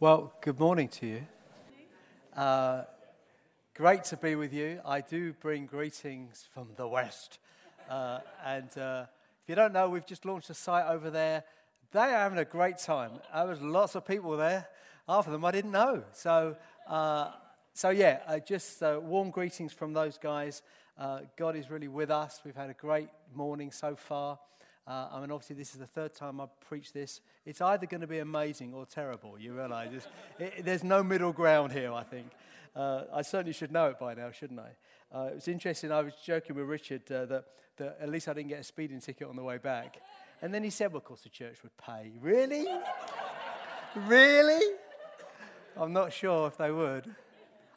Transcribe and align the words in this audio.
Well, 0.00 0.32
good 0.42 0.60
morning 0.60 0.86
to 0.86 1.06
you. 1.08 1.26
Uh, 2.36 2.84
great 3.74 4.04
to 4.04 4.16
be 4.16 4.36
with 4.36 4.52
you. 4.52 4.80
I 4.86 5.00
do 5.00 5.32
bring 5.32 5.66
greetings 5.66 6.46
from 6.54 6.68
the 6.76 6.86
West. 6.86 7.40
Uh, 7.90 8.20
and 8.46 8.78
uh, 8.78 9.06
if 9.42 9.48
you 9.48 9.56
don't 9.56 9.72
know, 9.72 9.88
we've 9.88 10.06
just 10.06 10.24
launched 10.24 10.50
a 10.50 10.54
site 10.54 10.86
over 10.86 11.10
there. 11.10 11.42
They 11.90 11.98
are 11.98 12.10
having 12.20 12.38
a 12.38 12.44
great 12.44 12.78
time. 12.78 13.10
There 13.34 13.44
was 13.48 13.60
lots 13.60 13.96
of 13.96 14.06
people 14.06 14.36
there. 14.36 14.68
Half 15.08 15.26
of 15.26 15.32
them 15.32 15.44
I 15.44 15.50
didn't 15.50 15.72
know. 15.72 16.04
So, 16.12 16.54
uh, 16.86 17.32
so 17.74 17.90
yeah, 17.90 18.20
uh, 18.28 18.38
just 18.38 18.80
uh, 18.80 19.00
warm 19.02 19.30
greetings 19.30 19.72
from 19.72 19.94
those 19.94 20.16
guys. 20.16 20.62
God 21.36 21.56
is 21.56 21.70
really 21.72 21.88
with 21.88 22.12
us. 22.12 22.40
We've 22.44 22.54
had 22.54 22.70
a 22.70 22.74
great 22.74 23.08
morning 23.34 23.72
so 23.72 23.96
far. 23.96 24.38
Uh, 24.88 25.06
I 25.12 25.20
mean, 25.20 25.30
obviously, 25.30 25.56
this 25.56 25.74
is 25.74 25.80
the 25.80 25.86
third 25.86 26.14
time 26.14 26.40
I've 26.40 26.58
preached 26.60 26.94
this. 26.94 27.20
It's 27.44 27.60
either 27.60 27.84
going 27.84 28.00
to 28.00 28.06
be 28.06 28.20
amazing 28.20 28.72
or 28.72 28.86
terrible. 28.86 29.38
You 29.38 29.52
realize 29.52 29.90
it, 30.38 30.64
there's 30.64 30.82
no 30.82 31.02
middle 31.02 31.32
ground 31.32 31.72
here, 31.72 31.92
I 31.92 32.04
think. 32.04 32.28
Uh, 32.74 33.02
I 33.12 33.20
certainly 33.20 33.52
should 33.52 33.70
know 33.70 33.88
it 33.88 33.98
by 33.98 34.14
now, 34.14 34.30
shouldn't 34.30 34.60
I? 34.60 34.70
Uh, 35.14 35.24
it 35.26 35.34
was 35.34 35.48
interesting. 35.48 35.92
I 35.92 36.00
was 36.00 36.14
joking 36.24 36.56
with 36.56 36.64
Richard 36.64 37.02
uh, 37.12 37.26
that, 37.26 37.44
that 37.76 37.98
at 38.00 38.08
least 38.08 38.28
I 38.28 38.32
didn't 38.32 38.48
get 38.48 38.60
a 38.60 38.64
speeding 38.64 39.00
ticket 39.00 39.28
on 39.28 39.36
the 39.36 39.42
way 39.42 39.58
back. 39.58 40.00
And 40.40 40.54
then 40.54 40.64
he 40.64 40.70
said, 40.70 40.90
well, 40.92 40.98
of 40.98 41.04
course, 41.04 41.20
the 41.20 41.28
church 41.28 41.62
would 41.62 41.76
pay. 41.76 42.12
Really? 42.22 42.66
really? 44.06 44.74
I'm 45.76 45.92
not 45.92 46.14
sure 46.14 46.46
if 46.46 46.56
they 46.56 46.70
would. 46.70 47.14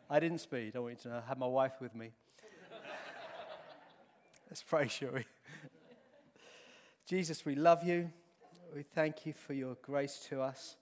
I 0.09 0.21
didn't 0.21 0.39
speed. 0.39 0.77
I 0.77 0.80
want 0.80 0.93
you 0.93 0.99
to 1.03 1.09
know. 1.09 1.21
I 1.25 1.27
had 1.27 1.38
my 1.38 1.47
wife 1.47 1.73
with 1.81 1.93
me. 1.93 2.11
Let's 4.49 4.63
pray, 4.63 4.88
shall 4.88 5.11
we? 5.11 5.25
Jesus, 7.11 7.43
we 7.43 7.55
love 7.55 7.83
you. 7.83 8.09
We 8.73 8.83
thank 8.83 9.25
you 9.25 9.33
for 9.33 9.52
your 9.52 9.75
grace 9.81 10.25
to 10.29 10.41
us. 10.41 10.77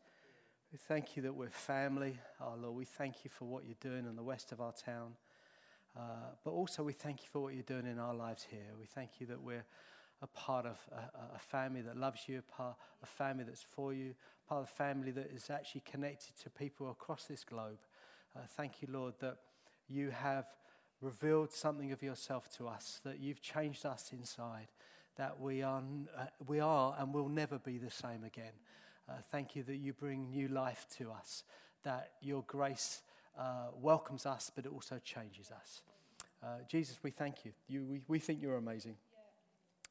We 0.72 0.78
thank 0.78 1.18
you 1.18 1.24
that 1.24 1.34
we're 1.34 1.50
family. 1.50 2.20
Oh, 2.40 2.54
Lord, 2.62 2.76
we 2.76 2.86
thank 2.86 3.24
you 3.24 3.32
for 3.32 3.46
what 3.46 3.66
you're 3.66 3.74
doing 3.82 4.06
in 4.06 4.16
the 4.16 4.22
west 4.22 4.52
of 4.52 4.62
our 4.62 4.72
town. 4.72 5.14
Uh, 5.98 6.02
but 6.46 6.52
also, 6.52 6.84
we 6.84 6.94
thank 6.94 7.24
you 7.24 7.28
for 7.32 7.40
what 7.40 7.56
you're 7.56 7.64
doing 7.64 7.88
in 7.88 7.98
our 7.98 8.14
lives 8.14 8.46
here. 8.48 8.68
We 8.80 8.86
thank 8.86 9.20
you 9.20 9.26
that 9.26 9.42
we're 9.42 9.66
a 10.22 10.28
part 10.28 10.68
of 10.68 10.78
a, 10.92 11.38
a 11.38 11.40
family 11.40 11.82
that 11.82 11.98
loves 11.98 12.22
you, 12.28 12.38
a 12.48 12.56
part 12.56 12.76
of 13.02 13.10
a 13.10 13.12
family 13.12 13.44
that's 13.44 13.66
for 13.68 13.92
you, 13.92 14.14
part 14.48 14.62
of 14.62 14.66
a 14.66 14.72
family 14.72 15.10
that 15.10 15.32
is 15.36 15.50
actually 15.50 15.82
connected 15.82 16.38
to 16.44 16.52
people 16.52 16.92
across 16.92 17.24
this 17.24 17.44
globe. 17.44 17.80
Uh, 18.36 18.42
thank 18.56 18.84
you, 18.84 18.88
Lord, 18.92 19.16
that 19.22 19.38
you 19.88 20.12
have 20.12 20.46
revealed 21.02 21.52
something 21.52 21.92
of 21.92 22.04
yourself 22.04 22.56
to 22.58 22.68
us, 22.68 23.02
that 23.04 23.20
you've 23.20 23.42
changed 23.42 23.84
us 23.84 24.12
inside 24.14 24.68
that 25.20 25.38
we 25.38 25.62
are, 25.62 25.84
uh, 26.18 26.24
we 26.48 26.62
are 26.62 26.96
and 26.98 27.14
will 27.14 27.28
never 27.28 27.60
be 27.60 27.78
the 27.78 27.92
same 27.92 28.24
again. 28.24 28.54
Uh, 29.08 29.16
thank 29.32 29.54
you 29.54 29.64
that 29.64 29.76
you 29.76 29.92
bring 29.92 30.32
new 30.32 30.48
life 30.48 30.88
to 30.98 31.12
us, 31.12 31.44
that 31.84 32.14
your 32.22 32.42
grace 32.48 33.02
uh, 33.38 33.68
welcomes 33.82 34.26
us, 34.26 34.50
but 34.56 34.66
it 34.66 34.72
also 34.72 34.98
changes 35.04 35.52
us. 35.52 35.82
Uh, 36.42 36.60
Jesus, 36.70 37.00
we 37.04 37.12
thank 37.12 37.44
you. 37.44 37.52
you 37.68 37.84
we, 37.84 38.02
we 38.08 38.18
think 38.18 38.42
you're 38.42 38.56
amazing, 38.56 38.96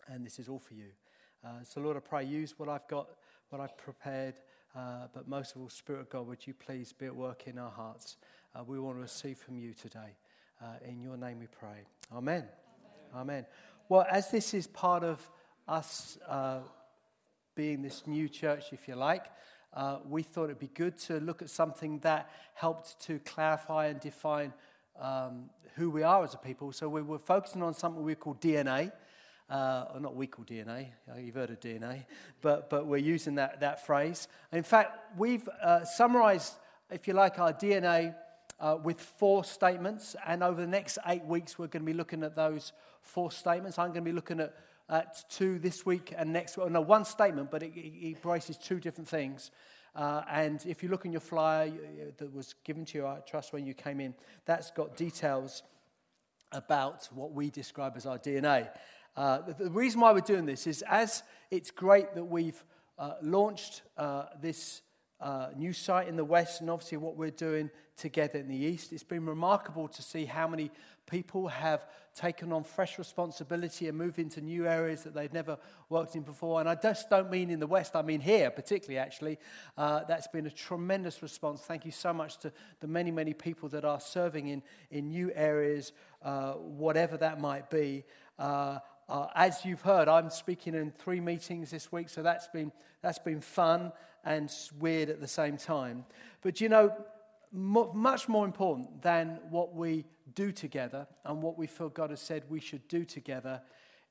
and 0.06 0.24
this 0.24 0.38
is 0.38 0.48
all 0.48 0.58
for 0.58 0.72
you. 0.72 0.88
Uh, 1.44 1.62
so, 1.62 1.82
Lord, 1.82 1.98
I 1.98 2.00
pray, 2.00 2.24
use 2.24 2.54
what 2.56 2.70
I've 2.70 2.88
got, 2.88 3.10
what 3.50 3.60
I've 3.60 3.76
prepared, 3.76 4.36
uh, 4.74 5.08
but 5.12 5.28
most 5.28 5.54
of 5.54 5.60
all, 5.60 5.68
Spirit 5.68 6.00
of 6.00 6.08
God, 6.08 6.26
would 6.26 6.46
you 6.46 6.54
please 6.54 6.94
be 6.94 7.04
at 7.04 7.14
work 7.14 7.46
in 7.46 7.58
our 7.58 7.70
hearts? 7.70 8.16
we 8.66 8.80
want 8.80 8.96
to 8.96 9.02
receive 9.02 9.38
from 9.38 9.56
you 9.56 9.72
today. 9.72 10.16
in 10.84 11.00
your 11.00 11.16
name 11.16 11.38
we 11.38 11.46
pray. 11.46 11.84
Amen. 12.12 12.44
Amen. 13.14 13.44
Amen. 13.44 13.46
Well, 13.91 14.05
as 14.11 14.31
this 14.31 14.53
is 14.53 14.67
part 14.67 15.03
of 15.03 15.31
us 15.67 16.19
uh, 16.28 16.58
being 17.55 17.81
this 17.81 18.06
new 18.06 18.28
church, 18.28 18.67
if 18.70 18.86
you 18.86 18.94
like, 18.94 19.25
uh, 19.72 20.00
we 20.06 20.22
thought 20.22 20.44
it'd 20.44 20.58
be 20.58 20.67
good 20.67 20.98
to 20.98 21.20
look 21.20 21.41
at 21.41 21.48
something 21.48 21.98
that 22.00 22.31
helped 22.53 23.00
to 23.06 23.19
clarify 23.20 23.86
and 23.86 23.98
define 23.98 24.53
um, 25.00 25.48
who 25.77 25.89
we 25.89 26.03
are 26.03 26.22
as 26.22 26.34
a 26.34 26.36
people. 26.36 26.70
So 26.70 26.86
we 26.86 27.00
were 27.00 27.19
focusing 27.19 27.62
on 27.62 27.72
something 27.72 28.03
we 28.03 28.14
call 28.14 28.34
DNA. 28.34 28.92
Uh, 29.48 29.87
or 29.94 30.00
not 30.00 30.15
we 30.15 30.27
call 30.27 30.44
DNA, 30.44 30.88
uh, 31.10 31.16
you've 31.19 31.37
heard 31.37 31.48
of 31.48 31.59
DNA, 31.59 32.04
but, 32.43 32.69
but 32.69 32.87
we're 32.87 32.98
using 32.98 33.37
that, 33.37 33.60
that 33.60 33.87
phrase. 33.87 34.28
In 34.53 34.62
fact, 34.62 35.16
we've 35.16 35.48
uh, 35.62 35.87
summarized, 35.87 36.53
if 36.91 37.09
you 37.09 37.15
like, 37.15 37.38
our 37.38 37.54
DNA 37.54 38.15
uh, 38.60 38.76
with 38.82 39.00
four 39.00 39.44
statements, 39.44 40.16
and 40.26 40.42
over 40.42 40.60
the 40.60 40.66
next 40.66 40.98
eight 41.06 41.24
weeks, 41.24 41.58
we're 41.58 41.69
going 41.69 41.82
to 41.84 41.86
be 41.86 41.96
looking 41.96 42.24
at 42.24 42.34
those 42.34 42.72
four 43.02 43.30
statements. 43.30 43.78
I'm 43.78 43.88
going 43.88 44.04
to 44.04 44.10
be 44.10 44.12
looking 44.12 44.41
at, 44.41 44.54
at 44.88 45.24
two 45.30 45.58
this 45.58 45.86
week 45.86 46.12
and 46.16 46.32
next 46.32 46.56
week. 46.56 46.70
No, 46.70 46.80
one 46.80 47.04
statement, 47.04 47.50
but 47.50 47.62
it, 47.62 47.72
it 47.76 48.16
embraces 48.16 48.56
two 48.56 48.80
different 48.80 49.08
things. 49.08 49.50
Uh, 49.94 50.22
and 50.30 50.64
if 50.66 50.82
you 50.82 50.88
look 50.88 51.04
in 51.04 51.12
your 51.12 51.20
flyer 51.20 51.72
that 52.16 52.32
was 52.32 52.54
given 52.64 52.84
to 52.86 52.98
you, 52.98 53.06
I 53.06 53.18
trust, 53.26 53.52
when 53.52 53.66
you 53.66 53.74
came 53.74 54.00
in, 54.00 54.14
that's 54.44 54.70
got 54.70 54.97
details 54.97 55.62
about 56.52 57.08
what 57.14 57.32
we 57.32 57.50
describe 57.50 57.94
as 57.97 58.06
our 58.06 58.18
DNA. 58.18 58.68
Uh, 59.16 59.41
the, 59.41 59.64
the, 59.64 59.70
reason 59.70 60.00
why 60.00 60.12
we're 60.12 60.20
doing 60.20 60.47
this 60.47 60.66
is 60.66 60.82
as 60.88 61.22
it's 61.50 61.70
great 61.70 62.14
that 62.14 62.24
we've 62.24 62.64
uh, 62.98 63.14
launched 63.20 63.82
uh, 63.97 64.26
this 64.41 64.82
uh, 65.20 65.48
new 65.56 65.72
site 65.72 66.08
in 66.08 66.16
the 66.16 66.24
West 66.24 66.60
and 66.60 66.70
obviously 66.70 66.98
what 66.98 67.16
we're 67.16 67.30
doing 67.30 67.70
together 67.96 68.38
in 68.38 68.48
the 68.48 68.56
East, 68.56 68.92
it's 68.92 69.02
been 69.02 69.26
remarkable 69.26 69.88
to 69.88 70.02
see 70.02 70.24
how 70.24 70.46
many 70.46 70.70
people 71.06 71.48
have 71.48 71.86
taken 72.14 72.52
on 72.52 72.62
fresh 72.62 72.98
responsibility 72.98 73.88
and 73.88 73.96
moved 73.96 74.18
into 74.18 74.40
new 74.40 74.66
areas 74.66 75.02
that 75.02 75.14
they've 75.14 75.32
never 75.32 75.58
worked 75.88 76.14
in 76.14 76.22
before. 76.22 76.60
And 76.60 76.68
I 76.68 76.74
just 76.74 77.10
don't 77.10 77.30
mean 77.30 77.50
in 77.50 77.60
the 77.60 77.66
West, 77.66 77.96
I 77.96 78.02
mean 78.02 78.20
here, 78.20 78.50
particularly 78.50 78.98
actually. 78.98 79.38
Uh, 79.76 80.04
that's 80.04 80.28
been 80.28 80.46
a 80.46 80.50
tremendous 80.50 81.22
response. 81.22 81.62
Thank 81.62 81.84
you 81.84 81.92
so 81.92 82.12
much 82.12 82.38
to 82.38 82.52
the 82.80 82.86
many, 82.86 83.10
many 83.10 83.34
people 83.34 83.68
that 83.70 83.84
are 83.84 84.00
serving 84.00 84.48
in, 84.48 84.62
in 84.90 85.08
new 85.08 85.32
areas, 85.34 85.92
uh, 86.22 86.52
whatever 86.52 87.16
that 87.16 87.40
might 87.40 87.70
be. 87.70 88.04
Uh, 88.38 88.78
uh 89.08 89.26
as 89.34 89.64
you've 89.64 89.82
heard, 89.82 90.06
I'm 90.06 90.30
speaking 90.30 90.74
in 90.74 90.92
three 90.92 91.20
meetings 91.20 91.70
this 91.70 91.90
week, 91.90 92.08
so 92.08 92.22
that's 92.22 92.48
been, 92.48 92.70
that's 93.02 93.18
been 93.18 93.40
fun 93.40 93.92
and 94.24 94.52
weird 94.78 95.08
at 95.10 95.20
the 95.20 95.28
same 95.28 95.56
time. 95.56 96.04
But 96.42 96.60
you 96.60 96.68
know, 96.68 96.92
much 97.52 98.28
more 98.28 98.44
important 98.44 99.02
than 99.02 99.40
what 99.50 99.74
we 99.74 100.04
do 100.34 100.52
together 100.52 101.06
and 101.24 101.42
what 101.42 101.56
we 101.56 101.66
feel 101.66 101.88
God 101.88 102.10
has 102.10 102.20
said 102.20 102.44
we 102.48 102.60
should 102.60 102.86
do 102.88 103.04
together 103.04 103.62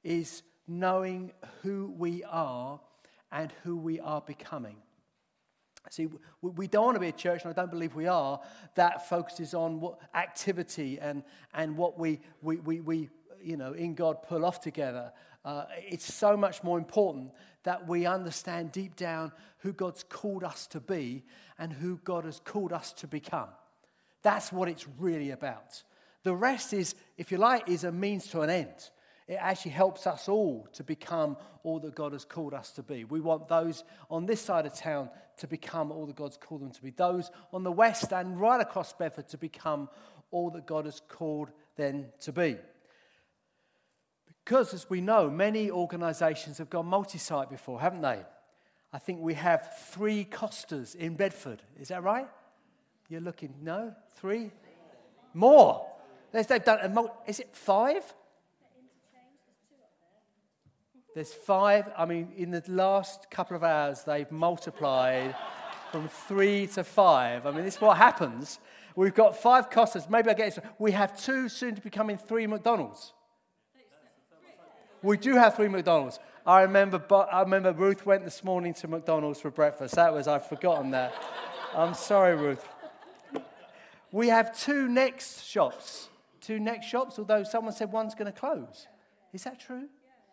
is 0.03 0.41
knowing 0.67 1.31
who 1.61 1.93
we 1.97 2.23
are 2.23 2.79
and 3.31 3.53
who 3.63 3.77
we 3.77 3.99
are 3.99 4.21
becoming. 4.21 4.77
See, 5.89 6.09
we 6.41 6.67
don't 6.67 6.85
want 6.85 6.95
to 6.95 6.99
be 6.99 7.07
a 7.07 7.13
church, 7.13 7.43
and 7.43 7.49
I 7.49 7.53
don't 7.53 7.71
believe 7.71 7.95
we 7.95 8.07
are, 8.07 8.41
that 8.75 9.07
focuses 9.07 9.53
on 9.53 9.79
what 9.79 9.99
activity 10.13 10.99
and, 10.99 11.23
and 11.53 11.77
what 11.77 11.97
we, 11.97 12.19
we, 12.41 12.57
we, 12.57 12.81
we, 12.81 13.09
you 13.41 13.55
know, 13.55 13.71
in 13.71 13.95
God 13.95 14.21
pull 14.23 14.43
off 14.43 14.59
together. 14.59 15.13
Uh, 15.45 15.63
it's 15.77 16.13
so 16.13 16.35
much 16.35 16.61
more 16.61 16.77
important 16.77 17.31
that 17.67 17.85
we 17.85 18.05
understand 18.05 18.71
deep 18.71 18.95
down 18.95 19.29
who 19.57 19.73
God's 19.73 20.01
called 20.01 20.45
us 20.45 20.67
to 20.67 20.79
be 20.79 21.25
and 21.59 21.73
who 21.73 21.99
God 22.05 22.23
has 22.23 22.39
called 22.39 22.71
us 22.71 22.93
to 22.93 23.07
become. 23.07 23.49
That's 24.21 24.53
what 24.53 24.69
it's 24.69 24.87
really 24.97 25.31
about. 25.31 25.83
The 26.23 26.33
rest 26.33 26.71
is, 26.71 26.95
if 27.17 27.29
you 27.29 27.37
like, 27.37 27.67
is 27.67 27.83
a 27.83 27.91
means 27.91 28.27
to 28.27 28.39
an 28.39 28.49
end. 28.49 28.89
It 29.27 29.37
actually 29.41 29.71
helps 29.71 30.07
us 30.07 30.29
all 30.29 30.69
to 30.75 30.83
become 30.85 31.35
all 31.63 31.81
that 31.81 31.93
God 31.93 32.13
has 32.13 32.23
called 32.23 32.53
us 32.53 32.71
to 32.71 32.83
be. 32.83 33.03
We 33.03 33.19
want 33.19 33.49
those 33.49 33.83
on 34.09 34.25
this 34.25 34.39
side 34.39 34.65
of 34.65 34.73
town 34.73 35.09
to 35.39 35.45
become 35.45 35.91
all 35.91 36.05
that 36.05 36.15
God's 36.15 36.37
called 36.37 36.61
them 36.61 36.71
to 36.71 36.81
be. 36.81 36.91
Those 36.91 37.31
on 37.51 37.63
the 37.63 37.71
west 37.73 38.13
and 38.13 38.39
right 38.39 38.61
across 38.61 38.93
Bedford 38.93 39.27
to 39.27 39.37
become 39.37 39.89
all 40.31 40.51
that 40.51 40.65
God 40.65 40.85
has 40.85 41.01
called 41.09 41.49
them 41.75 42.05
to 42.21 42.31
be. 42.31 42.55
Because, 44.47 44.73
as 44.73 44.89
we 44.89 45.01
know, 45.01 45.29
many 45.29 45.69
organisations 45.69 46.57
have 46.59 46.69
gone 46.69 46.85
multi 46.85 47.17
site 47.17 47.49
before, 47.49 47.81
haven't 47.81 47.99
they? 47.99 48.21
I 48.93 48.97
think 48.97 49.19
we 49.19 49.33
have 49.33 49.75
three 49.89 50.23
Costas 50.23 50.95
in 50.95 51.15
Bedford. 51.15 51.61
Is 51.77 51.89
that 51.89 52.01
right? 52.01 52.29
You're 53.09 53.19
looking, 53.19 53.53
no? 53.61 53.93
Three? 54.15 54.51
More. 55.33 55.85
They've 56.31 56.47
done 56.47 56.79
a 56.81 56.87
multi, 56.87 57.11
is 57.27 57.41
it 57.41 57.49
five? 57.51 58.01
There's 61.13 61.33
five. 61.33 61.91
I 61.97 62.05
mean, 62.05 62.31
in 62.37 62.51
the 62.51 62.63
last 62.69 63.29
couple 63.29 63.57
of 63.57 63.65
hours, 63.65 64.03
they've 64.03 64.31
multiplied 64.31 65.35
from 65.91 66.07
three 66.07 66.67
to 66.67 66.85
five. 66.85 67.45
I 67.45 67.51
mean, 67.51 67.65
this 67.65 67.75
is 67.75 67.81
what 67.81 67.97
happens. 67.97 68.59
We've 68.95 69.13
got 69.13 69.35
five 69.35 69.69
Costas. 69.69 70.09
Maybe 70.09 70.29
I 70.29 70.33
get 70.33 70.57
it. 70.57 70.63
We 70.79 70.93
have 70.93 71.21
two, 71.21 71.49
soon 71.49 71.75
to 71.75 71.81
becoming 71.81 72.17
three 72.17 72.47
McDonald's. 72.47 73.11
We 75.03 75.17
do 75.17 75.35
have 75.35 75.55
three 75.55 75.67
McDonald's. 75.67 76.19
I 76.45 76.61
remember, 76.61 77.03
I 77.31 77.41
remember 77.41 77.71
Ruth 77.73 78.05
went 78.05 78.23
this 78.23 78.43
morning 78.43 78.73
to 78.75 78.87
McDonald's 78.87 79.39
for 79.39 79.51
breakfast. 79.51 79.95
That 79.95 80.13
was, 80.13 80.27
I've 80.27 80.47
forgotten 80.47 80.91
that. 80.91 81.13
I'm 81.75 81.93
sorry, 81.93 82.35
Ruth. 82.35 82.65
We 84.11 84.29
have 84.29 84.57
two 84.57 84.87
next 84.87 85.43
shops 85.43 86.07
two 86.47 86.59
next 86.59 86.87
shops, 86.87 87.19
although 87.19 87.43
someone 87.43 87.73
said 87.73 87.91
one's 87.91 88.15
going 88.15 88.31
to 88.31 88.39
close. 88.39 88.87
Is 89.33 89.43
that 89.43 89.59
true? 89.59 89.89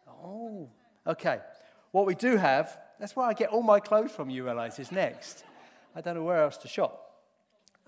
Oh, 0.08 0.70
okay. 1.06 1.40
What 1.90 2.06
we 2.06 2.14
do 2.14 2.36
have, 2.36 2.78
that's 3.00 3.16
where 3.16 3.26
I 3.26 3.32
get 3.32 3.50
all 3.50 3.62
my 3.62 3.80
clothes 3.80 4.12
from, 4.12 4.30
you 4.30 4.44
realize, 4.44 4.78
is 4.78 4.92
next. 4.92 5.44
I 5.94 6.00
don't 6.00 6.14
know 6.14 6.22
where 6.22 6.42
else 6.42 6.56
to 6.58 6.68
shop. 6.68 7.00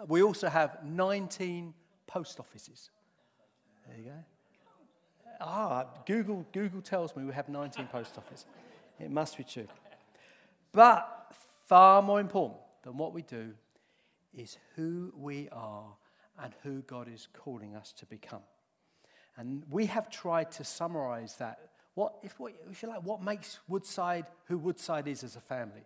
We 0.08 0.22
also 0.24 0.48
have 0.48 0.84
19 0.84 1.72
post 2.08 2.40
offices. 2.40 2.90
There 3.86 3.96
you 3.96 4.04
go. 4.10 4.24
Ah, 5.68 5.84
Google, 6.06 6.46
Google 6.52 6.80
tells 6.80 7.16
me 7.16 7.24
we 7.24 7.32
have 7.32 7.48
19 7.48 7.88
post 7.88 8.16
offices. 8.16 8.46
It 9.00 9.10
must 9.10 9.36
be 9.36 9.42
true. 9.42 9.66
But 10.70 11.34
far 11.66 12.02
more 12.02 12.20
important 12.20 12.60
than 12.84 12.96
what 12.96 13.12
we 13.12 13.22
do 13.22 13.52
is 14.32 14.58
who 14.76 15.12
we 15.16 15.48
are 15.50 15.86
and 16.40 16.54
who 16.62 16.82
God 16.82 17.08
is 17.12 17.26
calling 17.32 17.74
us 17.74 17.92
to 17.98 18.06
become. 18.06 18.42
And 19.36 19.64
we 19.68 19.86
have 19.86 20.08
tried 20.08 20.52
to 20.52 20.64
summarize 20.64 21.34
that. 21.38 21.58
What, 21.94 22.14
if, 22.22 22.38
what, 22.38 22.52
if 22.70 22.82
you 22.84 22.88
like, 22.88 23.02
what 23.02 23.20
makes 23.20 23.58
Woodside 23.66 24.26
who 24.44 24.58
Woodside 24.58 25.08
is 25.08 25.24
as 25.24 25.34
a 25.34 25.40
family? 25.40 25.82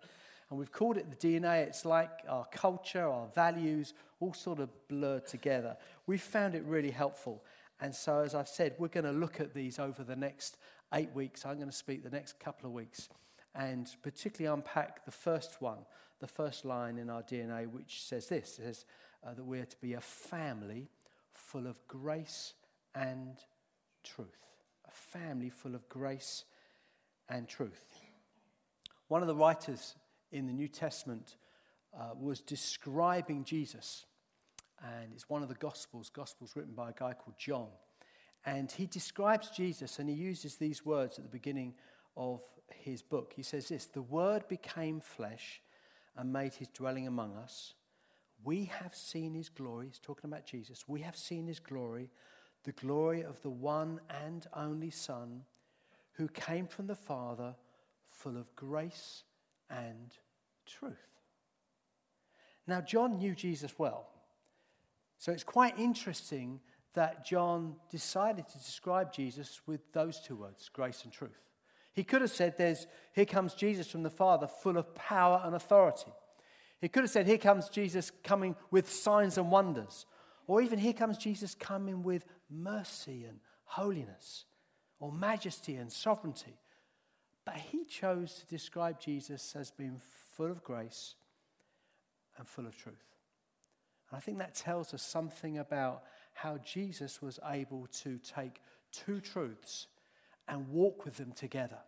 And 0.51 0.59
we've 0.59 0.73
called 0.73 0.99
it 0.99 1.07
the 1.09 1.17
DNA. 1.17 1.67
It's 1.67 1.87
like 1.87 2.11
our 2.29 2.45
culture, 2.53 3.07
our 3.07 3.29
values, 3.35 3.95
all 4.19 4.35
sort 4.35 4.59
of 4.59 4.69
blurred 4.89 5.27
together. 5.27 5.79
We 6.07 6.19
found 6.19 6.55
it 6.55 6.65
really 6.65 6.91
helpful. 6.91 7.43
And 7.81 7.95
so, 7.95 8.21
as 8.21 8.35
I've 8.35 8.49
said, 8.49 8.75
we're 8.79 8.89
going 8.89 9.05
to 9.05 9.13
look 9.13 9.41
at 9.41 9.55
these 9.55 9.79
over 9.79 10.05
the 10.05 10.17
next 10.17 10.57
eight 10.93 11.15
weeks. 11.15 11.47
I'm 11.47 11.57
going 11.57 11.71
to 11.71 11.77
speak 11.77 12.03
the 12.03 12.11
next 12.11 12.39
couple 12.39 12.67
of 12.67 12.73
weeks 12.73 13.09
and 13.55 13.89
particularly 14.03 14.53
unpack 14.53 15.05
the 15.05 15.11
first 15.11 15.61
one, 15.61 15.79
the 16.21 16.27
first 16.27 16.65
line 16.65 16.99
in 16.99 17.11
our 17.11 17.23
DNA, 17.23 17.67
which 17.67 18.03
says 18.03 18.29
this 18.29 18.59
it 18.59 18.63
says 18.65 18.85
uh, 19.27 19.35
that 19.35 19.45
we're 19.45 19.65
to 19.65 19.81
be 19.81 19.95
a 19.95 20.01
family 20.01 20.89
full 21.33 21.67
of 21.67 21.77
grace 21.89 22.55
and 22.95 23.39
truth. 24.05 24.29
A 24.87 24.91
family 24.91 25.51
full 25.51 25.75
of 25.75 25.89
grace 25.89 26.45
and 27.29 27.49
truth. 27.49 27.85
One 29.09 29.23
of 29.23 29.29
the 29.29 29.35
writers 29.35 29.95
in 30.33 30.47
the 30.47 30.53
New 30.53 30.69
Testament 30.69 31.37
uh, 31.99 32.11
was 32.19 32.41
describing 32.41 33.45
Jesus. 33.45 34.05
And 34.83 35.13
it's 35.13 35.29
one 35.29 35.43
of 35.43 35.49
the 35.49 35.55
Gospels, 35.55 36.11
Gospels 36.11 36.53
written 36.57 36.75
by 36.75 36.91
a 36.91 36.95
guy 36.95 37.13
called 37.13 37.37
John. 37.39 37.69
And 38.47 38.71
he 38.71 38.87
describes 38.87 39.51
Jesus 39.51 39.99
and 39.99 40.09
he 40.09 40.15
uses 40.15 40.57
these 40.57 40.85
words 40.85 41.19
at 41.19 41.25
the 41.25 41.31
beginning 41.31 41.75
of 42.17 42.41
his 42.75 43.03
book. 43.03 43.33
He 43.35 43.43
says 43.43 43.69
this 43.69 43.87
The 43.87 44.03
Word 44.03 44.49
became 44.49 45.01
flesh 45.01 45.61
and 46.17 46.33
made 46.33 46.55
his 46.55 46.69
dwelling 46.69 47.07
among 47.07 47.37
us. 47.37 47.75
We 48.43 48.67
have 48.67 48.95
seen 48.95 49.35
his 49.35 49.51
glory. 49.51 49.89
He's 49.89 49.99
talking 49.99 50.31
about 50.31 50.47
Jesus. 50.47 50.89
We 50.89 51.01
have 51.03 51.17
seen 51.17 51.47
his 51.47 51.59
glory, 51.59 52.11
the 52.65 52.73
glory 52.73 53.23
of 53.23 53.41
the 53.43 53.51
one 53.51 54.01
and 54.25 54.47
only 54.55 54.91
Son 54.91 55.43
who 56.13 56.29
came 56.29 56.67
from 56.67 56.87
the 56.87 56.95
Father, 56.95 57.55
full 58.09 58.37
of 58.37 58.55
grace 58.57 59.25
and 59.69 60.13
truth. 60.67 60.97
Now, 62.67 62.81
John 62.81 63.19
knew 63.19 63.35
Jesus 63.35 63.79
well. 63.79 64.09
So 65.21 65.33
it's 65.33 65.45
quite 65.45 65.79
interesting 65.79 66.61
that 66.95 67.27
John 67.27 67.77
decided 67.91 68.49
to 68.49 68.59
describe 68.59 69.13
Jesus 69.13 69.61
with 69.67 69.93
those 69.93 70.19
two 70.19 70.35
words, 70.35 70.71
grace 70.73 71.05
and 71.05 71.13
truth. 71.13 71.39
He 71.93 72.05
could 72.05 72.23
have 72.23 72.31
said, 72.31 72.55
There's, 72.57 72.87
Here 73.13 73.27
comes 73.27 73.53
Jesus 73.53 73.87
from 73.87 74.03
the 74.03 74.09
Father, 74.09 74.47
full 74.47 74.79
of 74.79 74.95
power 74.95 75.43
and 75.45 75.55
authority. 75.55 76.11
He 76.81 76.89
could 76.89 77.03
have 77.03 77.11
said, 77.11 77.27
Here 77.27 77.37
comes 77.37 77.69
Jesus 77.69 78.11
coming 78.25 78.57
with 78.71 78.91
signs 78.91 79.37
and 79.37 79.51
wonders. 79.51 80.07
Or 80.47 80.63
even, 80.63 80.79
Here 80.79 80.95
comes 80.95 81.19
Jesus 81.19 81.55
coming 81.55 82.03
with 82.03 82.25
mercy 82.49 83.27
and 83.29 83.41
holiness, 83.65 84.47
or 85.01 85.13
majesty 85.13 85.77
and 85.77 85.93
sovereignty. 85.93 86.57
But 87.45 87.57
he 87.57 87.85
chose 87.85 88.37
to 88.37 88.47
describe 88.47 88.99
Jesus 88.99 89.55
as 89.55 89.71
being 89.71 90.01
full 90.35 90.51
of 90.51 90.65
grace 90.65 91.15
and 92.39 92.49
full 92.49 92.67
of 92.67 92.75
truth. 92.75 93.10
And 94.11 94.17
I 94.17 94.21
think 94.21 94.39
that 94.39 94.55
tells 94.55 94.93
us 94.93 95.03
something 95.03 95.59
about 95.59 96.03
how 96.35 96.59
Jesus 96.59 97.23
was 97.23 97.39
able 97.49 97.87
to 98.03 98.19
take 98.19 98.61
two 98.93 99.21
truths 99.21 99.87
and 100.49 100.69
walk 100.69 101.05
with 101.05 101.17
them 101.17 101.33
together. 101.33 101.79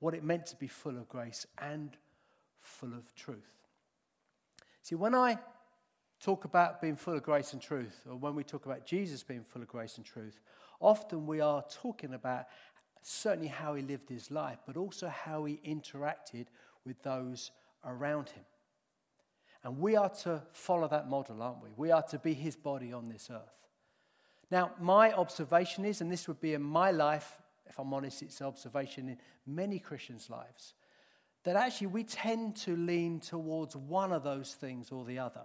What 0.00 0.14
it 0.14 0.24
meant 0.24 0.46
to 0.46 0.56
be 0.56 0.66
full 0.66 0.96
of 0.96 1.08
grace 1.08 1.46
and 1.58 1.96
full 2.60 2.92
of 2.92 3.14
truth. 3.14 3.38
See, 4.82 4.96
when 4.96 5.14
I 5.14 5.38
talk 6.20 6.44
about 6.44 6.80
being 6.80 6.96
full 6.96 7.14
of 7.14 7.22
grace 7.22 7.52
and 7.52 7.62
truth, 7.62 8.04
or 8.08 8.16
when 8.16 8.34
we 8.34 8.42
talk 8.42 8.66
about 8.66 8.84
Jesus 8.84 9.22
being 9.22 9.44
full 9.44 9.62
of 9.62 9.68
grace 9.68 9.96
and 9.96 10.06
truth, 10.06 10.40
often 10.80 11.26
we 11.26 11.40
are 11.40 11.64
talking 11.70 12.14
about 12.14 12.46
certainly 13.02 13.48
how 13.48 13.74
he 13.74 13.82
lived 13.82 14.08
his 14.08 14.30
life, 14.30 14.58
but 14.66 14.76
also 14.76 15.08
how 15.08 15.44
he 15.44 15.60
interacted 15.66 16.46
with 16.84 17.00
those 17.02 17.52
around 17.84 18.30
him. 18.30 18.44
And 19.64 19.78
we 19.78 19.96
are 19.96 20.08
to 20.08 20.42
follow 20.50 20.88
that 20.88 21.08
model, 21.08 21.42
aren't 21.42 21.62
we? 21.62 21.70
We 21.76 21.90
are 21.92 22.02
to 22.04 22.18
be 22.18 22.34
his 22.34 22.56
body 22.56 22.92
on 22.92 23.08
this 23.08 23.28
earth. 23.30 23.62
Now, 24.50 24.72
my 24.80 25.12
observation 25.12 25.84
is, 25.84 26.00
and 26.00 26.10
this 26.10 26.28
would 26.28 26.40
be 26.40 26.54
in 26.54 26.62
my 26.62 26.90
life, 26.90 27.40
if 27.66 27.78
I'm 27.78 27.94
honest, 27.94 28.22
it's 28.22 28.40
an 28.40 28.46
observation 28.46 29.08
in 29.08 29.18
many 29.46 29.78
Christians' 29.78 30.28
lives, 30.28 30.74
that 31.44 31.56
actually 31.56 31.86
we 31.88 32.04
tend 32.04 32.56
to 32.56 32.76
lean 32.76 33.20
towards 33.20 33.74
one 33.76 34.12
of 34.12 34.24
those 34.24 34.54
things 34.54 34.90
or 34.90 35.04
the 35.04 35.18
other. 35.18 35.42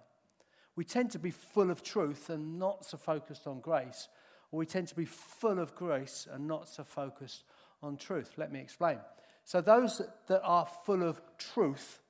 We 0.75 0.83
tend 0.83 1.11
to 1.11 1.19
be 1.19 1.31
full 1.31 1.71
of 1.71 1.83
truth 1.83 2.29
and 2.29 2.59
not 2.59 2.85
so 2.85 2.97
focused 2.97 3.47
on 3.47 3.61
grace, 3.61 4.09
or 4.51 4.59
we 4.59 4.65
tend 4.65 4.87
to 4.89 4.95
be 4.95 5.05
full 5.05 5.59
of 5.59 5.75
grace 5.75 6.27
and 6.31 6.47
not 6.47 6.67
so 6.67 6.83
focused 6.83 7.43
on 7.81 7.97
truth. 7.97 8.33
Let 8.37 8.51
me 8.51 8.59
explain. 8.59 8.99
So, 9.43 9.61
those 9.61 10.01
that 10.27 10.41
are 10.43 10.67
full 10.85 11.03
of 11.03 11.21
truth 11.37 12.01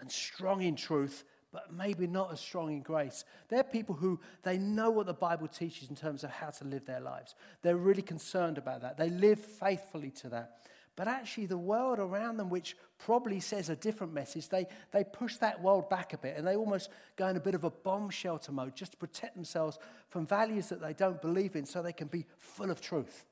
and 0.00 0.10
strong 0.10 0.62
in 0.62 0.76
truth, 0.76 1.24
but 1.54 1.72
maybe 1.72 2.08
not 2.08 2.32
as 2.32 2.40
strong 2.40 2.72
in 2.72 2.82
grace, 2.82 3.24
they're 3.48 3.62
people 3.62 3.94
who 3.94 4.18
they 4.42 4.58
know 4.58 4.90
what 4.90 5.06
the 5.06 5.14
Bible 5.14 5.46
teaches 5.46 5.88
in 5.88 5.94
terms 5.94 6.24
of 6.24 6.30
how 6.30 6.50
to 6.50 6.64
live 6.64 6.84
their 6.84 6.98
lives. 6.98 7.36
They're 7.62 7.76
really 7.76 8.02
concerned 8.02 8.58
about 8.58 8.82
that. 8.82 8.98
They 8.98 9.08
live 9.08 9.38
faithfully 9.38 10.10
to 10.10 10.28
that. 10.30 10.56
But 10.96 11.06
actually, 11.06 11.46
the 11.46 11.56
world 11.56 12.00
around 12.00 12.38
them, 12.38 12.50
which 12.50 12.76
probably 12.98 13.38
says 13.38 13.68
a 13.68 13.76
different 13.76 14.12
message, 14.12 14.48
they, 14.48 14.66
they 14.90 15.04
push 15.04 15.36
that 15.36 15.62
world 15.62 15.88
back 15.88 16.12
a 16.12 16.18
bit 16.18 16.36
and 16.36 16.44
they 16.44 16.56
almost 16.56 16.90
go 17.14 17.28
in 17.28 17.36
a 17.36 17.40
bit 17.40 17.54
of 17.54 17.62
a 17.62 17.70
bomb 17.70 18.10
shelter 18.10 18.50
mode 18.50 18.74
just 18.74 18.92
to 18.92 18.98
protect 18.98 19.36
themselves 19.36 19.78
from 20.08 20.26
values 20.26 20.68
that 20.70 20.80
they 20.80 20.92
don't 20.92 21.22
believe 21.22 21.54
in 21.54 21.66
so 21.66 21.82
they 21.82 21.92
can 21.92 22.08
be 22.08 22.26
full 22.38 22.70
of 22.72 22.80
truth. 22.80 23.24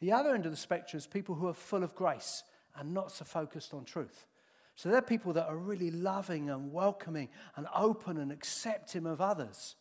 The 0.00 0.12
other 0.12 0.34
end 0.34 0.46
of 0.46 0.52
the 0.52 0.56
spectrum 0.56 0.96
is 0.96 1.06
people 1.06 1.34
who 1.34 1.48
are 1.48 1.54
full 1.54 1.84
of 1.84 1.94
grace 1.94 2.42
and 2.74 2.94
not 2.94 3.12
so 3.12 3.26
focused 3.26 3.74
on 3.74 3.84
truth. 3.84 4.24
So 4.78 4.90
they're 4.90 5.02
people 5.02 5.32
that 5.32 5.48
are 5.48 5.56
really 5.56 5.90
loving 5.90 6.50
and 6.50 6.72
welcoming 6.72 7.30
and 7.56 7.66
open 7.74 8.16
and 8.16 8.30
accepting 8.30 9.06
of 9.06 9.20
others. 9.20 9.74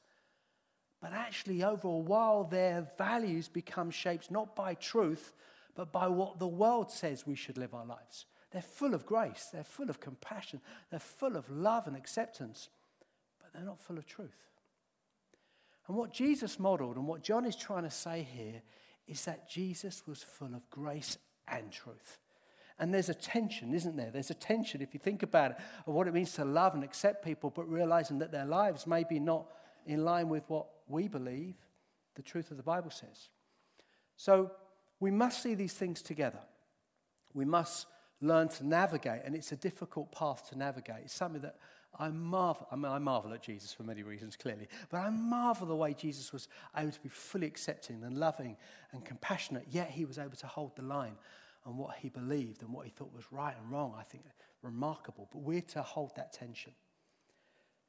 But 0.99 1.13
actually, 1.13 1.63
over 1.63 1.87
a 1.87 1.99
while, 1.99 2.45
their 2.45 2.87
values 2.97 3.47
become 3.47 3.91
shaped 3.91 4.31
not 4.31 4.55
by 4.55 4.73
truth, 4.73 5.35
but 5.75 5.91
by 5.91 6.07
what 6.07 6.39
the 6.39 6.47
world 6.47 6.89
says 6.89 7.27
we 7.27 7.35
should 7.35 7.59
live 7.59 7.75
our 7.75 7.85
lives. 7.85 8.25
They're 8.49 8.63
full 8.63 8.95
of 8.95 9.05
grace, 9.05 9.49
they're 9.53 9.63
full 9.63 9.91
of 9.91 9.99
compassion, 9.99 10.61
they're 10.89 10.99
full 10.99 11.35
of 11.35 11.47
love 11.47 11.85
and 11.85 11.95
acceptance, 11.95 12.69
but 13.39 13.53
they're 13.53 13.61
not 13.61 13.79
full 13.79 13.99
of 13.99 14.07
truth. 14.07 14.49
And 15.87 15.95
what 15.95 16.11
Jesus 16.11 16.57
modeled 16.57 16.95
and 16.95 17.05
what 17.05 17.21
John 17.21 17.45
is 17.45 17.55
trying 17.55 17.83
to 17.83 17.91
say 17.91 18.23
here 18.23 18.63
is 19.05 19.23
that 19.25 19.47
Jesus 19.47 20.07
was 20.07 20.23
full 20.23 20.55
of 20.55 20.67
grace 20.71 21.19
and 21.47 21.71
truth. 21.71 22.17
And 22.79 22.93
there's 22.93 23.09
a 23.09 23.13
tension, 23.13 23.73
isn't 23.73 23.95
there? 23.95 24.11
There's 24.11 24.29
a 24.29 24.35
tension, 24.35 24.81
if 24.81 24.93
you 24.93 24.99
think 24.99 25.23
about 25.23 25.51
it, 25.51 25.57
of 25.87 25.93
what 25.93 26.07
it 26.07 26.13
means 26.13 26.33
to 26.33 26.45
love 26.45 26.75
and 26.75 26.83
accept 26.83 27.25
people, 27.25 27.49
but 27.49 27.69
realizing 27.69 28.19
that 28.19 28.31
their 28.31 28.45
lives 28.45 28.85
may 28.85 29.03
be 29.03 29.19
not 29.19 29.47
in 29.85 30.05
line 30.05 30.29
with 30.29 30.43
what 30.47 30.67
we 30.87 31.07
believe 31.07 31.55
the 32.15 32.21
truth 32.21 32.51
of 32.51 32.57
the 32.57 32.63
Bible 32.63 32.91
says. 32.91 33.29
So 34.15 34.51
we 34.99 35.11
must 35.11 35.41
see 35.41 35.55
these 35.55 35.73
things 35.73 36.01
together. 36.01 36.39
We 37.33 37.45
must 37.45 37.87
learn 38.21 38.49
to 38.49 38.65
navigate, 38.65 39.21
and 39.25 39.35
it's 39.35 39.51
a 39.51 39.55
difficult 39.55 40.11
path 40.11 40.49
to 40.49 40.57
navigate. 40.57 41.01
It's 41.03 41.13
something 41.13 41.41
that 41.41 41.55
I 41.99 42.09
marvel. 42.09 42.67
I 42.71 42.75
mean, 42.75 42.91
I 42.91 42.99
marvel 42.99 43.33
at 43.33 43.41
Jesus 43.41 43.73
for 43.73 43.83
many 43.83 44.03
reasons, 44.03 44.35
clearly, 44.35 44.67
but 44.89 44.97
I 44.97 45.09
marvel 45.09 45.67
the 45.67 45.75
way 45.75 45.93
Jesus 45.93 46.31
was 46.31 46.47
able 46.75 46.91
to 46.91 46.99
be 46.99 47.09
fully 47.09 47.47
accepting 47.47 48.03
and 48.03 48.17
loving 48.17 48.55
and 48.91 49.03
compassionate, 49.03 49.65
yet 49.69 49.89
he 49.89 50.05
was 50.05 50.19
able 50.19 50.35
to 50.37 50.47
hold 50.47 50.75
the 50.75 50.83
line 50.83 51.15
on 51.67 51.77
what 51.77 51.97
he 51.97 52.09
believed 52.09 52.63
and 52.63 52.71
what 52.71 52.85
he 52.85 52.91
thought 52.91 53.13
was 53.13 53.25
right 53.31 53.55
and 53.61 53.71
wrong. 53.71 53.93
I 53.99 54.03
think 54.03 54.23
remarkable. 54.63 55.27
But 55.31 55.39
we're 55.39 55.61
to 55.61 55.81
hold 55.81 56.15
that 56.15 56.33
tension. 56.33 56.73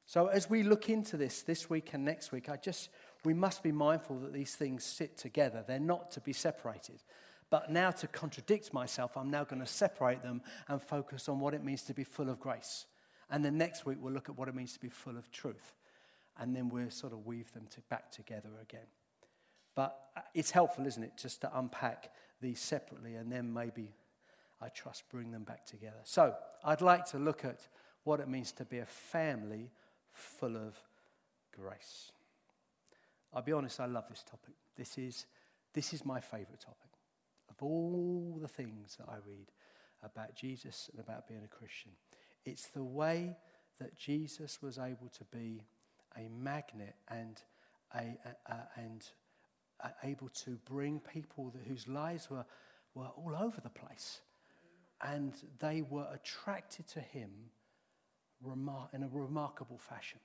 So 0.05 0.27
as 0.27 0.49
we 0.49 0.63
look 0.63 0.89
into 0.89 1.17
this 1.17 1.43
this 1.43 1.69
week 1.69 1.93
and 1.93 2.03
next 2.03 2.31
week, 2.31 2.49
I 2.49 2.57
just 2.57 2.89
we 3.23 3.33
must 3.33 3.63
be 3.63 3.71
mindful 3.71 4.19
that 4.19 4.33
these 4.33 4.55
things 4.55 4.83
sit 4.83 5.17
together. 5.17 5.63
They're 5.65 5.79
not 5.79 6.11
to 6.11 6.19
be 6.19 6.33
separated. 6.33 7.01
But 7.49 7.71
now 7.71 7.89
to 7.91 8.07
contradict 8.07 8.73
myself, 8.73 9.17
I'm 9.17 9.31
now 9.31 9.43
going 9.43 9.61
to 9.61 9.67
separate 9.67 10.21
them 10.21 10.41
and 10.67 10.81
focus 10.81 11.27
on 11.27 11.39
what 11.39 11.55
it 11.55 11.63
means 11.63 11.81
to 11.83 11.93
be 11.93 12.03
full 12.03 12.29
of 12.29 12.39
grace. 12.39 12.85
And 13.31 13.43
then 13.43 13.57
next 13.57 13.85
week 13.85 13.97
we'll 13.99 14.13
look 14.13 14.29
at 14.29 14.37
what 14.37 14.47
it 14.47 14.55
means 14.55 14.73
to 14.73 14.79
be 14.79 14.89
full 14.89 15.17
of 15.17 15.31
truth. 15.31 15.73
And 16.37 16.55
then 16.55 16.69
we'll 16.69 16.91
sort 16.91 17.11
of 17.11 17.25
weave 17.25 17.51
them 17.53 17.65
to 17.71 17.81
back 17.89 18.11
together 18.11 18.49
again. 18.61 18.87
But 19.75 19.97
uh, 20.15 20.21
it's 20.33 20.51
helpful, 20.51 20.85
isn't 20.85 21.03
it, 21.03 21.13
just 21.17 21.41
to 21.41 21.57
unpack 21.57 22.11
these 22.41 22.59
separately 22.59 23.15
and 23.15 23.31
then 23.31 23.53
maybe, 23.53 23.93
I 24.61 24.69
trust, 24.69 25.03
bring 25.09 25.31
them 25.31 25.43
back 25.43 25.65
together. 25.65 25.99
So 26.03 26.35
I'd 26.63 26.81
like 26.81 27.05
to 27.07 27.17
look 27.17 27.45
at 27.45 27.67
what 28.03 28.19
it 28.19 28.27
means 28.27 28.51
to 28.53 28.65
be 28.65 28.79
a 28.79 28.85
family 28.85 29.71
full 30.11 30.55
of 30.55 30.77
grace. 31.55 32.11
I'll 33.33 33.41
be 33.41 33.51
honest, 33.51 33.79
I 33.79 33.85
love 33.85 34.05
this 34.09 34.23
topic. 34.23 34.55
This 34.75 34.97
is, 34.97 35.25
this 35.73 35.93
is 35.93 36.05
my 36.05 36.19
favorite 36.19 36.59
topic. 36.59 36.89
Of 37.49 37.61
all 37.61 38.39
the 38.41 38.47
things 38.47 38.97
that 38.97 39.07
I 39.09 39.15
read 39.25 39.51
about 40.03 40.35
Jesus 40.35 40.89
and 40.91 40.99
about 40.99 41.27
being 41.27 41.41
a 41.43 41.47
Christian, 41.47 41.91
it's 42.45 42.67
the 42.67 42.83
way 42.83 43.35
that 43.79 43.97
Jesus 43.97 44.61
was 44.61 44.77
able 44.77 45.09
to 45.17 45.23
be 45.25 45.61
a 46.17 46.29
magnet 46.29 46.95
and, 47.09 47.41
a, 47.93 48.17
a, 48.47 48.53
a 48.53 48.67
and 48.75 49.05
able 50.03 50.29
to 50.29 50.57
bring 50.65 50.99
people 50.99 51.51
that, 51.51 51.61
whose 51.67 51.87
lives 51.87 52.29
were, 52.29 52.45
were 52.95 53.07
all 53.07 53.35
over 53.35 53.61
the 53.61 53.69
place. 53.69 54.21
And 55.01 55.33
they 55.59 55.81
were 55.81 56.07
attracted 56.13 56.87
to 56.89 56.99
him 56.99 57.29
remar- 58.45 58.93
in 58.93 59.03
a 59.03 59.07
remarkable 59.07 59.77
fashion. 59.77 60.19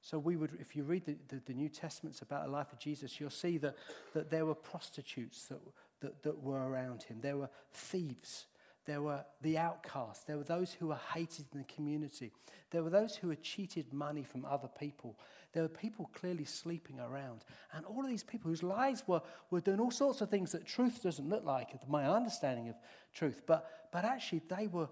So 0.00 0.18
we 0.18 0.36
would, 0.36 0.58
if 0.60 0.74
you 0.74 0.82
read 0.82 1.04
the, 1.06 1.16
the, 1.28 1.40
the, 1.46 1.54
New 1.54 1.68
Testaments 1.68 2.22
about 2.22 2.44
the 2.44 2.50
life 2.50 2.72
of 2.72 2.78
Jesus, 2.80 3.20
you'll 3.20 3.30
see 3.30 3.56
that, 3.58 3.76
that 4.14 4.30
there 4.30 4.44
were 4.44 4.54
prostitutes 4.54 5.46
that, 5.46 5.60
that, 6.00 6.22
that 6.24 6.42
were 6.42 6.68
around 6.68 7.04
him. 7.04 7.18
There 7.20 7.36
were 7.36 7.50
thieves. 7.72 8.46
There 8.84 9.02
were 9.02 9.24
the 9.42 9.58
outcasts. 9.58 10.24
There 10.24 10.36
were 10.36 10.44
those 10.44 10.72
who 10.72 10.88
were 10.88 11.00
hated 11.14 11.46
in 11.52 11.58
the 11.58 11.72
community. 11.72 12.32
There 12.70 12.82
were 12.82 12.90
those 12.90 13.14
who 13.14 13.28
had 13.28 13.42
cheated 13.42 13.92
money 13.92 14.24
from 14.24 14.44
other 14.44 14.68
people. 14.68 15.18
There 15.52 15.62
were 15.62 15.68
people 15.68 16.10
clearly 16.14 16.44
sleeping 16.44 16.98
around. 16.98 17.44
And 17.72 17.84
all 17.84 18.02
of 18.02 18.08
these 18.08 18.24
people 18.24 18.50
whose 18.50 18.62
lives 18.62 19.04
were, 19.06 19.22
were 19.50 19.60
doing 19.60 19.78
all 19.78 19.90
sorts 19.90 20.20
of 20.20 20.30
things 20.30 20.52
that 20.52 20.66
truth 20.66 21.02
doesn't 21.02 21.28
look 21.28 21.44
like, 21.44 21.68
my 21.88 22.08
understanding 22.08 22.68
of 22.68 22.74
truth. 23.14 23.42
But, 23.46 23.68
but 23.92 24.04
actually, 24.04 24.42
they 24.48 24.66
were 24.66 24.88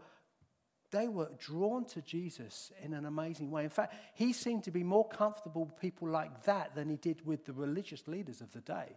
they 0.90 1.06
were 1.06 1.30
drawn 1.38 1.84
to 1.84 2.02
Jesus 2.02 2.72
in 2.82 2.94
an 2.94 3.06
amazing 3.06 3.50
way. 3.50 3.62
In 3.62 3.70
fact, 3.70 3.94
he 4.14 4.32
seemed 4.32 4.64
to 4.64 4.72
be 4.72 4.82
more 4.82 5.08
comfortable 5.08 5.64
with 5.64 5.78
people 5.78 6.08
like 6.08 6.42
that 6.44 6.74
than 6.74 6.88
he 6.88 6.96
did 6.96 7.24
with 7.24 7.44
the 7.44 7.52
religious 7.52 8.08
leaders 8.08 8.40
of 8.40 8.52
the 8.52 8.60
day. 8.60 8.96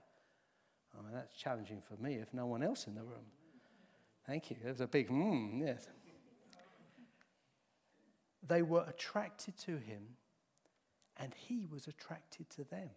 I 0.98 1.02
mean, 1.04 1.14
that's 1.14 1.36
challenging 1.36 1.82
for 1.82 2.02
me 2.02 2.16
if 2.16 2.34
no 2.34 2.48
one 2.48 2.64
else 2.64 2.88
in 2.88 2.96
the 2.96 3.04
room. 3.04 3.26
Thank 4.26 4.50
you. 4.50 4.58
That 4.64 4.72
was 4.72 4.82
a 4.82 4.88
big 4.88 5.10
hmm, 5.10 5.62
yes. 5.66 5.88
They 8.46 8.62
were 8.62 8.86
attracted 8.88 9.58
to 9.60 9.72
him, 9.78 10.18
and 11.18 11.34
he 11.34 11.66
was 11.66 11.88
attracted 11.88 12.50
to 12.52 12.64
them. 12.64 12.90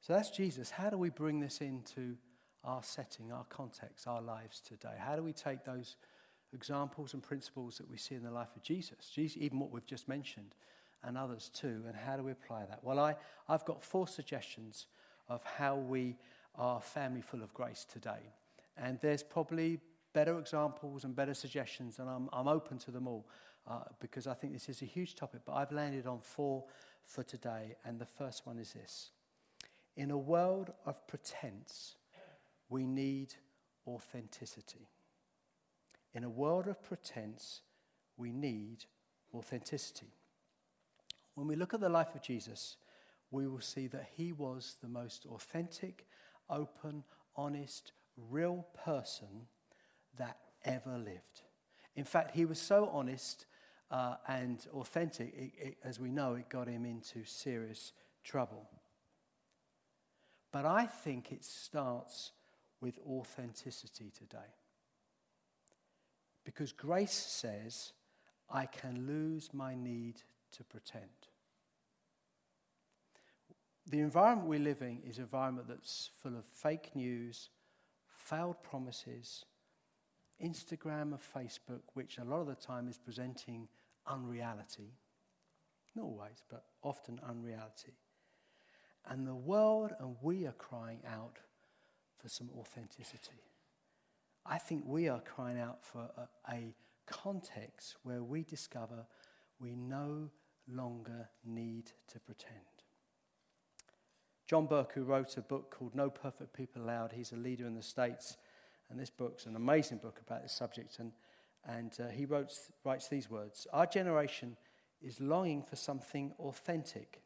So 0.00 0.12
that's 0.12 0.30
Jesus. 0.30 0.70
How 0.70 0.88
do 0.88 0.96
we 0.96 1.10
bring 1.10 1.40
this 1.40 1.60
into 1.60 2.16
our 2.62 2.82
setting, 2.82 3.32
our 3.32 3.44
context, 3.44 4.06
our 4.06 4.22
lives 4.22 4.60
today? 4.60 4.94
How 4.98 5.16
do 5.16 5.22
we 5.22 5.32
take 5.32 5.64
those 5.64 5.96
examples 6.52 7.12
and 7.12 7.22
principles 7.22 7.76
that 7.78 7.90
we 7.90 7.96
see 7.96 8.14
in 8.14 8.22
the 8.22 8.30
life 8.30 8.54
of 8.54 8.62
Jesus, 8.62 9.10
Jesus 9.12 9.36
even 9.40 9.58
what 9.58 9.70
we've 9.70 9.86
just 9.86 10.08
mentioned, 10.08 10.54
and 11.02 11.18
others 11.18 11.50
too, 11.52 11.82
and 11.86 11.96
how 11.96 12.16
do 12.16 12.22
we 12.22 12.32
apply 12.32 12.64
that? 12.66 12.80
Well, 12.82 12.98
I, 12.98 13.16
I've 13.48 13.64
got 13.64 13.82
four 13.82 14.06
suggestions 14.06 14.86
of 15.28 15.42
how 15.44 15.76
we 15.76 16.16
are 16.58 16.80
family 16.80 17.20
full 17.20 17.42
of 17.42 17.52
grace 17.54 17.84
today. 17.90 18.32
And 18.76 18.98
there's 19.00 19.22
probably 19.22 19.80
better 20.12 20.38
examples 20.38 21.04
and 21.04 21.14
better 21.14 21.34
suggestions, 21.34 21.98
and 21.98 22.08
I'm, 22.08 22.28
I'm 22.32 22.48
open 22.48 22.78
to 22.78 22.90
them 22.90 23.06
all 23.06 23.28
uh, 23.68 23.80
because 24.00 24.26
I 24.26 24.34
think 24.34 24.52
this 24.52 24.68
is 24.68 24.82
a 24.82 24.86
huge 24.86 25.14
topic. 25.14 25.42
But 25.44 25.54
I've 25.54 25.72
landed 25.72 26.06
on 26.06 26.20
four 26.20 26.64
for 27.04 27.22
today, 27.22 27.76
and 27.84 27.98
the 27.98 28.06
first 28.06 28.46
one 28.46 28.58
is 28.58 28.72
this 28.72 29.10
In 29.96 30.10
a 30.10 30.18
world 30.18 30.72
of 30.84 31.06
pretense, 31.06 31.96
we 32.68 32.86
need 32.86 33.34
authenticity. 33.86 34.88
In 36.14 36.24
a 36.24 36.30
world 36.30 36.66
of 36.66 36.82
pretense, 36.82 37.60
we 38.16 38.32
need 38.32 38.84
authenticity. 39.34 40.14
When 41.34 41.46
we 41.46 41.56
look 41.56 41.74
at 41.74 41.80
the 41.80 41.90
life 41.90 42.14
of 42.14 42.22
Jesus, 42.22 42.76
we 43.30 43.46
will 43.46 43.60
see 43.60 43.86
that 43.88 44.08
he 44.16 44.32
was 44.32 44.76
the 44.82 44.88
most 44.88 45.26
authentic, 45.26 46.06
open, 46.50 47.04
honest, 47.36 47.92
real 48.30 48.66
person 48.84 49.48
that 50.18 50.38
ever 50.64 50.98
lived. 50.98 51.42
In 51.94 52.04
fact, 52.04 52.34
he 52.34 52.44
was 52.44 52.58
so 52.58 52.90
honest 52.92 53.46
uh, 53.90 54.16
and 54.26 54.66
authentic, 54.74 55.32
it, 55.34 55.52
it, 55.58 55.76
as 55.84 56.00
we 56.00 56.10
know, 56.10 56.34
it 56.34 56.48
got 56.48 56.68
him 56.68 56.84
into 56.84 57.24
serious 57.24 57.92
trouble. 58.24 58.68
But 60.52 60.64
I 60.64 60.86
think 60.86 61.32
it 61.32 61.44
starts 61.44 62.32
with 62.80 62.98
authenticity 63.06 64.10
today. 64.16 64.54
Because 66.44 66.72
grace 66.72 67.12
says, 67.12 67.92
I 68.50 68.66
can 68.66 69.06
lose 69.06 69.50
my 69.52 69.74
need 69.74 70.22
to 70.52 70.64
pretend. 70.64 71.02
The 73.88 74.00
environment 74.00 74.48
we 74.48 74.58
live 74.58 74.82
in 74.82 74.98
is 75.06 75.18
an 75.18 75.24
environment 75.24 75.68
that's 75.68 76.10
full 76.20 76.36
of 76.36 76.44
fake 76.44 76.90
news, 76.96 77.50
failed 78.08 78.60
promises, 78.64 79.44
Instagram 80.42 81.12
and 81.12 81.20
Facebook, 81.20 81.82
which 81.94 82.18
a 82.18 82.24
lot 82.24 82.40
of 82.40 82.48
the 82.48 82.56
time 82.56 82.88
is 82.88 82.98
presenting 82.98 83.68
unreality. 84.08 84.90
Not 85.94 86.02
always, 86.02 86.42
but 86.50 86.64
often 86.82 87.20
unreality. 87.28 87.94
And 89.08 89.24
the 89.24 89.36
world 89.36 89.92
and 90.00 90.16
we 90.20 90.46
are 90.46 90.52
crying 90.52 91.02
out 91.08 91.38
for 92.20 92.28
some 92.28 92.50
authenticity. 92.58 93.40
I 94.44 94.58
think 94.58 94.82
we 94.84 95.08
are 95.08 95.20
crying 95.20 95.60
out 95.60 95.84
for 95.84 96.10
a, 96.16 96.52
a 96.52 96.74
context 97.06 97.96
where 98.02 98.24
we 98.24 98.42
discover 98.42 99.06
we 99.60 99.76
no 99.76 100.30
longer 100.68 101.28
need 101.44 101.92
to 102.08 102.18
pretend. 102.18 102.75
John 104.46 104.66
Burke, 104.66 104.92
who 104.92 105.02
wrote 105.02 105.36
a 105.36 105.42
book 105.42 105.74
called 105.76 105.94
No 105.94 106.08
Perfect 106.08 106.52
People 106.52 106.82
Allowed, 106.82 107.12
he's 107.12 107.32
a 107.32 107.36
leader 107.36 107.66
in 107.66 107.74
the 107.74 107.82
States, 107.82 108.36
and 108.90 108.98
this 108.98 109.10
book's 109.10 109.46
an 109.46 109.56
amazing 109.56 109.98
book 109.98 110.20
about 110.24 110.42
this 110.42 110.52
subject. 110.52 110.98
And, 111.00 111.12
and 111.66 111.92
uh, 112.00 112.08
he 112.08 112.26
wrote, 112.26 112.52
writes 112.84 113.08
these 113.08 113.28
words 113.28 113.66
Our 113.72 113.86
generation 113.86 114.56
is 115.02 115.20
longing 115.20 115.62
for 115.62 115.76
something 115.76 116.32
authentic. 116.38 117.22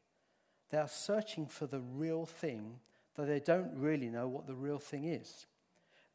They 0.70 0.78
are 0.78 0.88
searching 0.88 1.46
for 1.46 1.66
the 1.66 1.80
real 1.80 2.24
thing 2.26 2.80
though 3.16 3.26
they 3.26 3.40
don't 3.40 3.72
really 3.74 4.08
know 4.08 4.28
what 4.28 4.46
the 4.46 4.54
real 4.54 4.78
thing 4.78 5.04
is. 5.04 5.46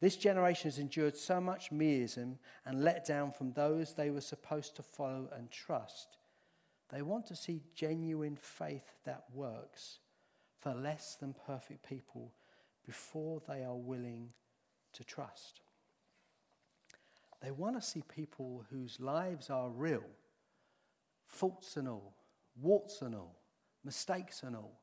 This 0.00 0.16
generation 0.16 0.70
has 0.70 0.78
endured 0.78 1.16
so 1.16 1.40
much 1.40 1.70
meism 1.70 2.36
and 2.64 2.84
let 2.84 3.06
down 3.06 3.32
from 3.32 3.52
those 3.52 3.92
they 3.92 4.10
were 4.10 4.20
supposed 4.20 4.76
to 4.76 4.82
follow 4.82 5.28
and 5.36 5.50
trust. 5.50 6.18
They 6.90 7.02
want 7.02 7.26
to 7.26 7.36
see 7.36 7.62
genuine 7.74 8.36
faith 8.36 8.88
that 9.04 9.24
works 9.32 9.98
for 10.66 10.74
less 10.74 11.14
than 11.20 11.32
perfect 11.46 11.88
people 11.88 12.32
before 12.84 13.40
they 13.48 13.62
are 13.62 13.76
willing 13.76 14.30
to 14.92 15.04
trust. 15.04 15.60
They 17.40 17.52
want 17.52 17.80
to 17.80 17.86
see 17.86 18.02
people 18.02 18.64
whose 18.68 18.98
lives 18.98 19.48
are 19.48 19.68
real, 19.70 20.02
faults 21.28 21.76
and 21.76 21.86
all, 21.86 22.14
warts 22.60 23.00
and 23.00 23.14
all, 23.14 23.36
mistakes 23.84 24.42
and 24.42 24.56
all, 24.56 24.80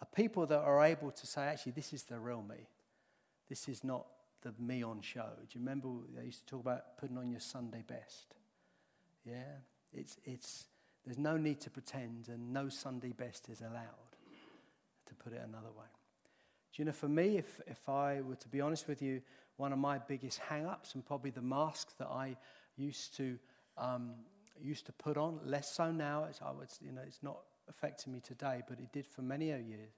are 0.00 0.08
people 0.16 0.46
that 0.46 0.60
are 0.60 0.82
able 0.82 1.10
to 1.10 1.26
say, 1.26 1.42
actually, 1.42 1.72
this 1.72 1.92
is 1.92 2.04
the 2.04 2.18
real 2.18 2.42
me. 2.42 2.66
This 3.50 3.68
is 3.68 3.84
not 3.84 4.06
the 4.40 4.54
me 4.58 4.82
on 4.82 5.02
show. 5.02 5.28
Do 5.36 5.58
you 5.58 5.60
remember 5.60 5.88
they 6.16 6.24
used 6.24 6.46
to 6.46 6.46
talk 6.46 6.60
about 6.60 6.96
putting 6.96 7.18
on 7.18 7.30
your 7.30 7.40
Sunday 7.40 7.84
best? 7.86 8.36
Yeah? 9.26 9.58
It's, 9.92 10.16
it's, 10.24 10.64
there's 11.04 11.18
no 11.18 11.36
need 11.36 11.60
to 11.60 11.68
pretend, 11.68 12.28
and 12.28 12.54
no 12.54 12.70
Sunday 12.70 13.12
best 13.12 13.50
is 13.50 13.60
allowed, 13.60 14.07
to 15.08 15.14
put 15.14 15.32
it 15.32 15.40
another 15.44 15.72
way. 15.76 15.86
Do 16.74 16.82
you 16.82 16.84
know, 16.84 16.92
for 16.92 17.08
me, 17.08 17.38
if, 17.38 17.60
if 17.66 17.88
I 17.88 18.20
were 18.20 18.36
to 18.36 18.48
be 18.48 18.60
honest 18.60 18.88
with 18.88 19.02
you, 19.02 19.20
one 19.56 19.72
of 19.72 19.78
my 19.78 19.98
biggest 19.98 20.38
hang 20.38 20.66
ups, 20.66 20.94
and 20.94 21.04
probably 21.04 21.30
the 21.30 21.42
mask 21.42 21.96
that 21.98 22.06
I 22.06 22.36
used 22.76 23.16
to, 23.16 23.38
um, 23.76 24.12
used 24.62 24.86
to 24.86 24.92
put 24.92 25.16
on, 25.16 25.40
less 25.44 25.72
so 25.72 25.90
now, 25.90 26.24
it's, 26.24 26.40
I 26.40 26.52
would, 26.52 26.68
you 26.80 26.92
know, 26.92 27.02
it's 27.06 27.22
not 27.22 27.38
affecting 27.68 28.12
me 28.12 28.20
today, 28.20 28.62
but 28.68 28.78
it 28.78 28.92
did 28.92 29.06
for 29.06 29.22
many 29.22 29.46
years, 29.46 29.90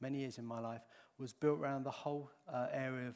many 0.00 0.20
years 0.20 0.38
in 0.38 0.46
my 0.46 0.60
life, 0.60 0.80
was 1.18 1.32
built 1.32 1.58
around 1.58 1.84
the 1.84 1.90
whole 1.90 2.30
uh, 2.52 2.66
area 2.72 3.08
of 3.08 3.14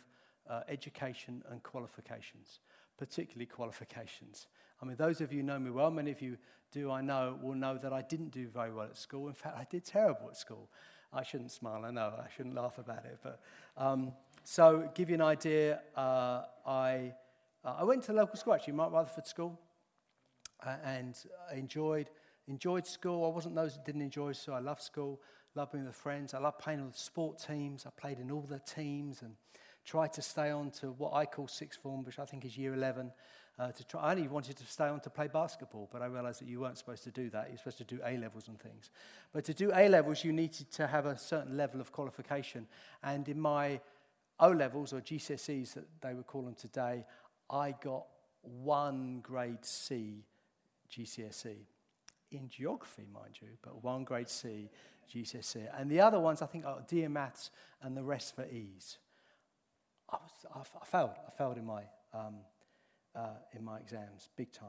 uh, 0.48 0.60
education 0.68 1.42
and 1.50 1.62
qualifications, 1.62 2.60
particularly 2.98 3.46
qualifications. 3.46 4.46
I 4.82 4.84
mean, 4.84 4.96
those 4.96 5.20
of 5.20 5.32
you 5.32 5.42
know 5.42 5.58
me 5.58 5.70
well, 5.70 5.90
many 5.90 6.10
of 6.10 6.20
you 6.20 6.36
do, 6.72 6.90
I 6.90 7.00
know, 7.00 7.38
will 7.42 7.54
know 7.54 7.78
that 7.78 7.92
I 7.92 8.02
didn't 8.02 8.30
do 8.30 8.48
very 8.48 8.72
well 8.72 8.86
at 8.86 8.98
school. 8.98 9.28
In 9.28 9.34
fact, 9.34 9.56
I 9.58 9.66
did 9.70 9.84
terrible 9.84 10.28
at 10.28 10.36
school. 10.36 10.68
I 11.12 11.22
shouldn't 11.22 11.52
smile, 11.52 11.84
I 11.84 11.90
know, 11.90 12.12
I 12.18 12.26
shouldn't 12.36 12.54
laugh 12.54 12.78
about 12.78 13.04
it. 13.04 13.18
But 13.22 13.40
um, 13.76 14.12
so, 14.44 14.90
give 14.94 15.08
you 15.08 15.14
an 15.14 15.22
idea, 15.22 15.80
uh, 15.96 16.42
I, 16.66 17.14
uh, 17.64 17.76
I 17.78 17.84
went 17.84 18.04
to 18.04 18.12
local 18.12 18.36
school, 18.36 18.54
actually, 18.54 18.74
Mark 18.74 18.92
Rutherford 18.92 19.26
School, 19.26 19.58
uh, 20.64 20.76
and 20.84 21.16
I 21.50 21.54
enjoyed 21.56 22.10
enjoyed 22.48 22.86
school. 22.86 23.24
I 23.24 23.34
wasn't 23.34 23.54
those 23.54 23.74
that 23.74 23.84
didn't 23.84 24.02
enjoy 24.02 24.32
school. 24.32 24.54
I 24.54 24.60
loved 24.60 24.82
school, 24.82 25.20
loved 25.54 25.72
being 25.72 25.84
with 25.84 25.96
friends. 25.96 26.34
I 26.34 26.38
loved 26.38 26.58
playing 26.58 26.84
with 26.84 26.96
sport 26.96 27.42
teams. 27.44 27.86
I 27.86 27.90
played 28.00 28.18
in 28.18 28.30
all 28.30 28.42
the 28.42 28.60
teams 28.60 29.22
and 29.22 29.34
tried 29.84 30.12
to 30.14 30.22
stay 30.22 30.50
on 30.50 30.70
to 30.72 30.92
what 30.92 31.12
I 31.14 31.26
call 31.26 31.48
sixth 31.48 31.80
form, 31.80 32.04
which 32.04 32.18
I 32.18 32.24
think 32.24 32.44
is 32.44 32.56
year 32.56 32.74
11. 32.74 33.12
Uh, 33.58 33.72
to 33.72 33.84
try, 33.84 34.02
I 34.02 34.10
only 34.10 34.28
wanted 34.28 34.56
to 34.58 34.66
stay 34.66 34.84
on 34.84 35.00
to 35.00 35.10
play 35.10 35.28
basketball, 35.28 35.88
but 35.90 36.02
I 36.02 36.06
realized 36.06 36.42
that 36.42 36.48
you 36.48 36.60
weren't 36.60 36.76
supposed 36.76 37.04
to 37.04 37.10
do 37.10 37.30
that. 37.30 37.48
You're 37.48 37.56
supposed 37.56 37.78
to 37.78 37.84
do 37.84 38.00
A 38.04 38.18
levels 38.18 38.48
and 38.48 38.60
things. 38.60 38.90
But 39.32 39.44
to 39.46 39.54
do 39.54 39.70
A 39.74 39.88
levels, 39.88 40.24
you 40.24 40.32
needed 40.32 40.70
to 40.72 40.86
have 40.86 41.06
a 41.06 41.16
certain 41.16 41.56
level 41.56 41.80
of 41.80 41.90
qualification. 41.90 42.66
And 43.02 43.26
in 43.28 43.40
my 43.40 43.80
O 44.38 44.50
levels, 44.50 44.92
or 44.92 45.00
GCSEs 45.00 45.72
that 45.74 45.86
they 46.02 46.12
would 46.12 46.26
call 46.26 46.42
them 46.42 46.54
today, 46.54 47.06
I 47.48 47.74
got 47.82 48.04
one 48.42 49.20
grade 49.22 49.64
C 49.64 50.24
GCSE 50.90 51.56
in 52.30 52.48
geography, 52.48 53.06
mind 53.12 53.38
you, 53.40 53.48
but 53.62 53.82
one 53.82 54.04
grade 54.04 54.28
C 54.28 54.68
GCSE. 55.12 55.68
And 55.78 55.90
the 55.90 56.00
other 56.00 56.20
ones, 56.20 56.42
I 56.42 56.46
think, 56.46 56.66
are 56.66 56.82
D 56.86 57.02
in 57.02 57.12
maths 57.12 57.50
and 57.82 57.96
the 57.96 58.02
rest 58.02 58.34
for 58.34 58.44
E's. 58.46 58.98
I, 60.10 60.16
was, 60.16 60.46
I, 60.54 60.78
I 60.80 60.84
failed. 60.84 61.16
I 61.26 61.30
failed 61.30 61.56
in 61.56 61.64
my, 61.64 61.82
um, 62.12 62.36
uh, 63.16 63.28
in 63.56 63.64
my 63.64 63.78
exams, 63.78 64.28
big 64.36 64.52
time. 64.52 64.68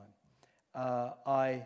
Uh, 0.74 1.12
I, 1.25 1.66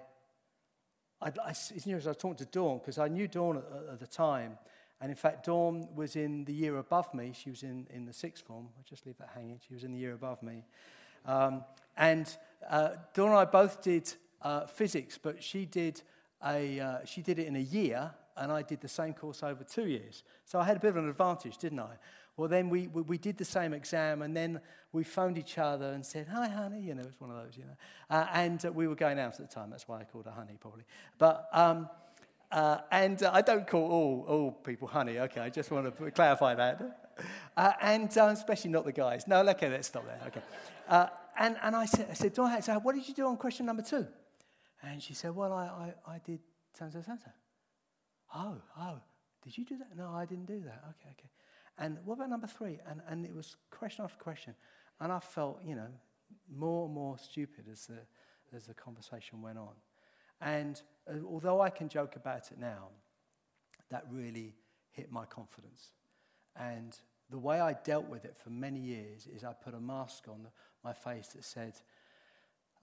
I, 1.21 1.31
I, 1.45 1.49
as 1.49 1.71
I 1.87 1.93
was 1.95 2.05
talking 2.17 2.35
to 2.35 2.45
Dawn, 2.45 2.79
because 2.79 2.97
I 2.97 3.07
knew 3.07 3.27
Dawn 3.27 3.57
at, 3.57 3.93
at, 3.93 3.99
the 3.99 4.07
time, 4.07 4.57
and 4.99 5.09
in 5.09 5.15
fact, 5.15 5.45
Dawn 5.45 5.87
was 5.95 6.15
in 6.15 6.45
the 6.45 6.53
year 6.53 6.77
above 6.77 7.13
me. 7.13 7.33
She 7.35 7.49
was 7.49 7.63
in, 7.63 7.87
in 7.89 8.05
the 8.05 8.13
sixth 8.13 8.45
form. 8.45 8.69
I'll 8.77 8.83
just 8.83 9.05
leave 9.05 9.17
that 9.17 9.29
hanging. 9.35 9.59
She 9.67 9.73
was 9.73 9.83
in 9.83 9.91
the 9.91 9.97
year 9.97 10.13
above 10.13 10.41
me. 10.43 10.63
Um, 11.25 11.63
and 11.97 12.35
uh, 12.69 12.89
Dawn 13.13 13.29
and 13.29 13.37
I 13.37 13.45
both 13.45 13.81
did 13.81 14.11
uh, 14.41 14.67
physics, 14.67 15.19
but 15.21 15.43
she 15.43 15.65
did, 15.65 16.01
a, 16.45 16.79
uh, 16.79 17.05
she 17.05 17.21
did 17.21 17.39
it 17.39 17.47
in 17.47 17.55
a 17.55 17.59
year, 17.59 18.11
and 18.37 18.51
I 18.51 18.61
did 18.61 18.81
the 18.81 18.87
same 18.87 19.13
course 19.13 19.43
over 19.43 19.63
two 19.63 19.87
years. 19.87 20.23
So 20.45 20.59
I 20.59 20.63
had 20.63 20.77
a 20.77 20.79
bit 20.79 20.89
of 20.89 20.97
an 20.97 21.09
advantage, 21.09 21.57
didn't 21.57 21.79
I? 21.79 21.97
Well, 22.37 22.47
then 22.47 22.69
we, 22.69 22.87
we, 22.87 23.01
we 23.03 23.17
did 23.17 23.37
the 23.37 23.45
same 23.45 23.73
exam, 23.73 24.21
and 24.21 24.35
then 24.35 24.61
we 24.91 25.03
phoned 25.03 25.37
each 25.37 25.57
other 25.57 25.91
and 25.91 26.05
said, 26.05 26.27
Hi, 26.33 26.47
honey. 26.47 26.81
You 26.81 26.95
know, 26.95 27.03
it's 27.03 27.19
one 27.19 27.29
of 27.29 27.37
those, 27.37 27.57
you 27.57 27.63
know. 27.63 27.77
Uh, 28.09 28.27
and 28.33 28.65
uh, 28.65 28.71
we 28.71 28.87
were 28.87 28.95
going 28.95 29.19
out 29.19 29.39
at 29.39 29.49
the 29.49 29.53
time. 29.53 29.69
That's 29.69 29.87
why 29.87 30.01
I 30.01 30.03
called 30.03 30.25
her 30.25 30.31
honey, 30.31 30.57
probably. 30.59 30.83
But, 31.17 31.47
um, 31.53 31.89
uh, 32.51 32.79
and 32.91 33.21
uh, 33.23 33.31
I 33.33 33.41
don't 33.41 33.67
call 33.67 33.91
all, 33.91 34.25
all 34.27 34.51
people 34.51 34.87
honey, 34.87 35.19
okay? 35.19 35.41
I 35.41 35.49
just 35.49 35.71
want 35.71 35.95
to 35.97 36.11
clarify 36.15 36.55
that. 36.55 37.13
Uh, 37.55 37.71
and 37.81 38.17
uh, 38.17 38.25
especially 38.25 38.71
not 38.71 38.85
the 38.85 38.91
guys. 38.91 39.27
No, 39.27 39.47
okay, 39.49 39.69
let's 39.69 39.87
stop 39.87 40.05
there, 40.05 40.19
okay. 40.27 41.09
and, 41.37 41.57
and 41.61 41.75
I 41.75 41.85
said, 41.85 42.07
I 42.09 42.13
said, 42.13 42.33
Dawn, 42.33 42.61
so 42.61 42.73
what 42.79 42.95
did 42.95 43.07
you 43.07 43.13
do 43.13 43.27
on 43.27 43.37
question 43.37 43.65
number 43.65 43.83
two? 43.83 44.07
And 44.83 45.01
she 45.01 45.13
said, 45.13 45.35
Well, 45.35 45.53
I, 45.53 45.93
I, 46.07 46.13
I 46.13 46.19
did 46.25 46.39
so-and-so, 46.77 47.01
so-and-so. 47.01 47.31
Oh, 48.35 48.57
oh, 48.79 48.99
did 49.43 49.57
you 49.57 49.65
do 49.65 49.77
that? 49.77 49.95
No, 49.95 50.11
I 50.13 50.25
didn't 50.25 50.45
do 50.45 50.61
that. 50.61 50.83
Okay, 50.89 51.09
okay. 51.11 51.29
And 51.77 51.97
what 52.05 52.15
about 52.15 52.29
number 52.29 52.47
three? 52.47 52.79
And, 52.87 53.01
and 53.07 53.25
it 53.25 53.33
was 53.33 53.55
question 53.69 54.03
after 54.03 54.17
question. 54.17 54.55
And 54.99 55.11
I 55.11 55.19
felt, 55.19 55.59
you 55.65 55.75
know, 55.75 55.87
more 56.53 56.85
and 56.85 56.93
more 56.93 57.17
stupid 57.17 57.65
as 57.71 57.87
the, 57.87 57.99
as 58.55 58.65
the 58.65 58.73
conversation 58.73 59.41
went 59.41 59.57
on. 59.57 59.73
And 60.41 60.81
uh, 61.07 61.25
although 61.25 61.61
I 61.61 61.69
can 61.69 61.89
joke 61.89 62.15
about 62.15 62.51
it 62.51 62.59
now, 62.59 62.89
that 63.89 64.05
really 64.11 64.55
hit 64.91 65.11
my 65.11 65.25
confidence. 65.25 65.87
And 66.55 66.97
the 67.29 67.37
way 67.37 67.59
I 67.59 67.73
dealt 67.73 68.07
with 68.07 68.25
it 68.25 68.35
for 68.37 68.49
many 68.49 68.79
years 68.79 69.27
is 69.33 69.43
I 69.43 69.53
put 69.53 69.73
a 69.73 69.79
mask 69.79 70.27
on 70.27 70.47
my 70.83 70.93
face 70.93 71.27
that 71.29 71.43
said, 71.43 71.73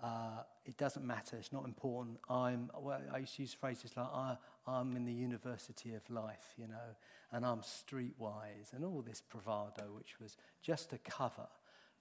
uh, 0.03 0.43
it 0.65 0.77
doesn't 0.77 1.05
matter, 1.05 1.37
it's 1.37 1.53
not 1.53 1.65
important. 1.65 2.19
I'm, 2.31 2.71
well, 2.79 3.01
I 3.13 3.19
used 3.19 3.37
to 3.37 3.43
use 3.43 3.53
phrases 3.53 3.93
like, 3.97 4.07
I, 4.07 4.37
I'm 4.67 4.97
in 4.97 5.05
the 5.05 5.13
university 5.13 5.95
of 5.95 6.09
life, 6.09 6.55
you 6.57 6.69
know, 6.69 6.97
and 7.33 7.45
I'm 7.45 7.61
streetwise, 7.61 8.73
and 8.73 8.85
all 8.85 9.03
this 9.03 9.21
bravado, 9.21 9.85
which 9.95 10.19
was 10.21 10.37
just 10.63 10.93
a 10.93 10.99
cover 10.99 11.49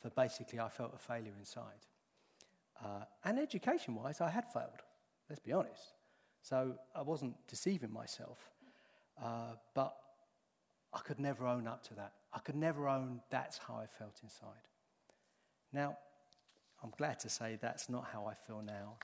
for 0.02 0.10
basically 0.10 0.60
I 0.60 0.70
felt 0.70 0.94
a 0.94 0.98
failure 0.98 1.34
inside. 1.38 1.86
Uh, 2.84 3.04
and 3.26 3.40
education 3.40 3.96
wise, 3.96 4.22
I 4.22 4.30
had 4.30 4.46
failed, 4.52 4.84
let's 5.30 5.40
be 5.40 5.52
honest. 5.52 5.94
So 6.42 6.76
I 6.96 7.02
wasn't 7.02 7.36
deceiving 7.48 7.92
myself, 7.92 8.50
uh, 9.22 9.56
but 9.74 9.96
I 10.94 11.00
could 11.00 11.20
never 11.20 11.46
own 11.46 11.68
up 11.68 11.84
to 11.88 11.96
that. 11.96 12.14
I 12.34 12.40
could 12.40 12.56
never 12.56 12.88
own 12.88 13.22
that's 13.30 13.58
how 13.58 13.76
I 13.76 13.86
felt 13.86 14.20
inside. 14.24 14.68
Now, 15.74 15.98
I'm 16.84 16.94
glad 16.98 17.20
to 17.22 17.30
say 17.30 17.58
that's 17.60 17.90
not 17.90 18.06
how 18.14 18.26
I 18.28 18.34
feel 18.36 18.62
now. 18.62 18.98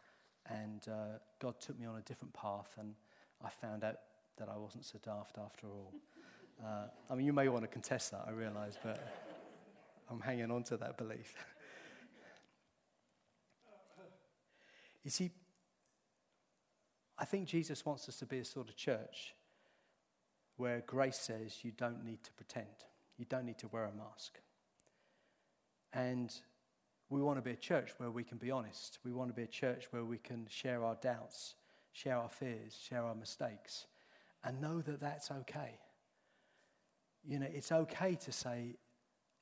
And 0.47 0.85
uh, 0.87 1.17
God 1.39 1.59
took 1.59 1.79
me 1.79 1.85
on 1.85 1.97
a 1.97 2.01
different 2.01 2.33
path, 2.33 2.69
and 2.79 2.93
I 3.43 3.49
found 3.49 3.83
out 3.83 3.95
that 4.37 4.49
I 4.49 4.57
wasn't 4.57 4.85
so 4.85 4.99
daft 5.03 5.37
after 5.37 5.67
all. 5.67 5.93
Uh, 6.63 6.87
I 7.09 7.15
mean, 7.15 7.25
you 7.25 7.33
may 7.33 7.47
want 7.49 7.63
to 7.63 7.67
contest 7.67 8.11
that, 8.11 8.25
I 8.27 8.31
realize, 8.31 8.77
but 8.83 8.99
I'm 10.09 10.19
hanging 10.19 10.51
on 10.51 10.63
to 10.63 10.77
that 10.77 10.97
belief. 10.97 11.35
you 15.03 15.09
see, 15.09 15.31
I 17.17 17.25
think 17.25 17.47
Jesus 17.47 17.85
wants 17.85 18.09
us 18.09 18.17
to 18.17 18.25
be 18.25 18.39
a 18.39 18.45
sort 18.45 18.69
of 18.69 18.75
church 18.75 19.33
where 20.57 20.83
grace 20.85 21.17
says 21.17 21.63
you 21.63 21.71
don't 21.71 22.05
need 22.05 22.23
to 22.23 22.31
pretend, 22.33 22.67
you 23.17 23.25
don't 23.25 23.45
need 23.45 23.59
to 23.59 23.67
wear 23.67 23.85
a 23.85 23.93
mask. 23.93 24.39
And 25.93 26.33
we 27.09 27.21
want 27.21 27.37
to 27.37 27.41
be 27.41 27.51
a 27.51 27.55
church 27.55 27.91
where 27.97 28.09
we 28.09 28.23
can 28.23 28.37
be 28.37 28.49
honest. 28.49 28.97
We 29.05 29.13
want 29.13 29.29
to 29.29 29.35
be 29.35 29.43
a 29.43 29.47
church 29.47 29.87
where 29.91 30.03
we 30.03 30.17
can 30.17 30.47
share 30.49 30.83
our 30.83 30.95
doubts, 30.95 31.55
share 31.91 32.17
our 32.17 32.29
fears, 32.29 32.75
share 32.81 33.03
our 33.03 33.13
mistakes, 33.13 33.85
and 34.43 34.61
know 34.61 34.81
that 34.81 34.99
that's 34.99 35.31
okay. 35.31 35.79
You 37.23 37.39
know, 37.39 37.47
it's 37.51 37.71
okay 37.71 38.15
to 38.15 38.31
say, 38.31 38.75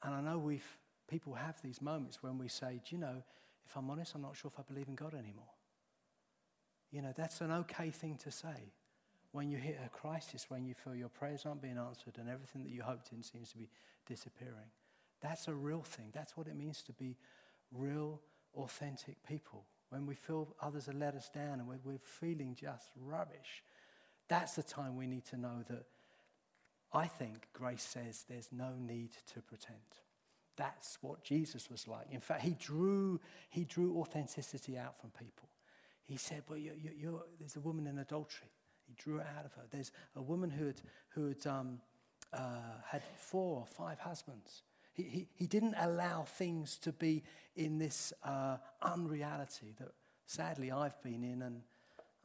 and 0.04 0.14
I 0.14 0.22
know 0.22 0.38
we've, 0.38 0.66
people 1.10 1.34
have 1.34 1.62
these 1.62 1.82
moments 1.82 2.22
when 2.22 2.38
we 2.38 2.48
say, 2.48 2.80
do 2.88 2.96
you 2.96 3.02
know, 3.02 3.24
if 3.66 3.76
I'm 3.76 3.90
honest, 3.90 4.14
I'm 4.16 4.22
not 4.22 4.36
sure 4.36 4.52
if 4.54 4.60
I 4.60 4.64
believe 4.72 4.88
in 4.88 4.96
God 4.96 5.14
anymore. 5.14 5.50
You 6.92 7.02
know, 7.02 7.14
that's 7.16 7.42
an 7.42 7.52
okay 7.52 7.90
thing 7.90 8.18
to 8.24 8.32
say 8.32 8.74
when 9.32 9.50
you 9.50 9.58
hit 9.58 9.80
a 9.86 9.90
crisis, 9.90 10.48
when 10.50 10.66
you 10.66 10.74
feel 10.74 10.94
your 10.94 11.10
prayers 11.10 11.46
aren't 11.46 11.62
being 11.62 11.78
answered 11.78 12.18
and 12.18 12.30
everything 12.30 12.64
that 12.64 12.72
you 12.72 12.84
hoped 12.84 13.12
in 13.14 13.24
seems 13.24 13.52
to 13.52 13.58
be 13.58 13.70
disappearing. 14.06 14.70
That's 15.22 15.48
a 15.48 15.54
real 15.54 15.84
thing. 15.84 16.10
That's 16.14 16.36
what 16.36 16.48
it 16.48 16.56
means 16.56 16.82
to 16.84 16.94
be 16.94 17.16
real, 17.72 18.20
authentic 18.56 19.16
people, 19.26 19.66
when 19.90 20.06
we 20.06 20.16
feel 20.16 20.56
others 20.62 20.88
have 20.88 20.96
let 20.96 21.16
us 21.16 21.30
down 21.30 21.60
and 21.60 21.68
we're 21.68 21.98
feeling 22.00 22.56
just 22.60 22.92
rubbish, 23.00 23.64
that's 24.28 24.56
the 24.56 24.64
time 24.64 24.96
we 24.96 25.08
need 25.08 25.26
to 25.26 25.38
know 25.38 25.64
that 25.70 25.86
I 26.94 27.08
think 27.08 27.48
grace 27.54 27.84
says 27.84 28.26
there's 28.28 28.50
no 28.52 28.74
need 28.80 29.12
to 29.34 29.42
pretend. 29.42 29.78
That's 30.58 30.98
what 31.02 31.24
Jesus 31.24 31.70
was 31.70 31.88
like. 31.88 32.08
In 32.12 32.20
fact, 32.20 32.42
he 32.42 32.56
drew, 32.60 33.20
he 33.50 33.64
drew 33.64 34.00
authenticity 34.00 34.78
out 34.78 35.00
from 35.00 35.12
people. 35.12 35.50
He 36.04 36.18
said, 36.18 36.44
Well, 36.50 36.60
you're, 36.60 36.76
you're, 36.76 37.24
there's 37.40 37.56
a 37.56 37.62
woman 37.62 37.88
in 37.88 37.98
adultery. 38.00 38.50
He 38.86 38.94
drew 39.02 39.20
it 39.20 39.26
out 39.38 39.46
of 39.46 39.54
her. 39.54 39.64
There's 39.72 39.92
a 40.16 40.22
woman 40.22 40.50
who 40.50 40.68
had, 40.68 40.82
who 41.10 41.28
had, 41.30 41.48
um, 41.48 41.80
uh, 42.34 42.80
had 42.86 43.02
four 43.16 43.60
or 43.60 43.66
five 43.66 44.00
husbands. 44.00 44.64
He, 44.94 45.04
he, 45.04 45.28
he 45.36 45.48
didn't 45.48 45.76
allow 45.80 46.24
things 46.24 46.78
to 46.80 46.92
be 46.92 47.24
in 47.56 47.78
this 47.78 48.12
uh, 48.24 48.58
unreality 48.82 49.74
that 49.80 49.90
sadly 50.26 50.72
I've 50.72 51.02
been 51.02 51.24
in, 51.24 51.42
and 51.42 51.62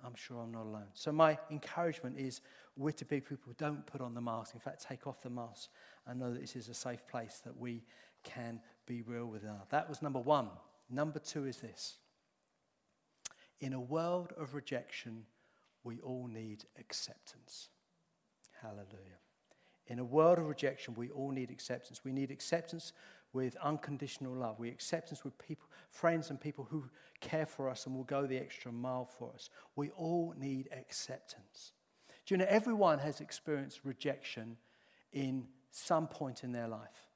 I'm 0.05 0.15
sure 0.15 0.41
I'm 0.41 0.53
not 0.53 0.65
alone. 0.65 0.89
So, 0.95 1.13
my 1.13 1.39
encouragement 1.51 2.19
is 2.19 2.41
we're 2.77 2.93
to 2.93 3.05
be 3.05 3.21
people 3.21 3.45
who 3.47 3.55
don't 3.55 3.87
put 3.87 4.01
on 4.01 4.15
the 4.15 4.21
mask. 4.21 4.55
In 4.55 4.61
fact, 4.61 4.85
take 4.87 5.07
off 5.07 5.23
the 5.23 5.31
mask 5.31 5.71
and 6.07 6.21
know 6.21 6.33
that 6.33 6.41
this 6.41 6.57
is 6.57 6.69
a 6.69 6.75
safe 6.75 7.07
place 7.07 7.41
that 7.45 7.57
we 7.57 7.83
can 8.23 8.61
be 8.87 9.03
real 9.03 9.27
with 9.27 9.43
another. 9.43 9.65
That 9.71 9.89
was 9.89 10.03
number 10.03 10.21
one. 10.21 10.49
Number 10.91 11.19
two 11.19 11.47
is 11.47 11.59
this 11.59 11.97
In 13.61 13.73
a 13.73 13.81
world 13.81 14.33
of 14.37 14.55
rejection, 14.55 15.25
we 15.85 15.99
all 16.01 16.27
need 16.27 16.65
acceptance. 16.79 17.69
Hallelujah. 18.61 19.21
In 19.89 19.99
a 20.01 20.05
world 20.05 20.39
of 20.39 20.47
rejection, 20.47 20.95
we 20.95 21.11
all 21.11 21.31
need 21.31 21.51
acceptance. 21.51 22.05
We 22.05 22.13
need 22.13 22.31
acceptance 22.31 22.93
with 23.33 23.57
unconditional 23.63 24.35
love. 24.35 24.59
We 24.59 24.69
acceptance 24.69 25.25
with 25.25 25.37
people, 25.39 25.69
friends 25.91 26.31
and 26.31 26.41
people 26.41 26.67
who 26.71 26.85
care 27.21 27.47
for 27.47 27.69
us 27.69 27.87
and 27.87 27.95
will 27.95 28.05
go 28.05 28.27
the 28.27 28.39
extra 28.39 28.73
mile 28.73 29.05
for 29.05 29.33
us. 29.35 29.51
We 29.75 29.91
all 29.91 30.35
need 30.37 30.69
acceptance. 30.73 31.73
Do 32.25 32.35
you 32.35 32.39
know 32.39 32.47
everyone 32.49 32.99
has 32.99 33.21
experienced 33.21 33.81
rejection 33.85 34.57
in 35.13 35.47
some 35.71 36.09
point 36.09 36.45
in 36.45 36.53
their 36.53 36.69
life? 36.69 37.11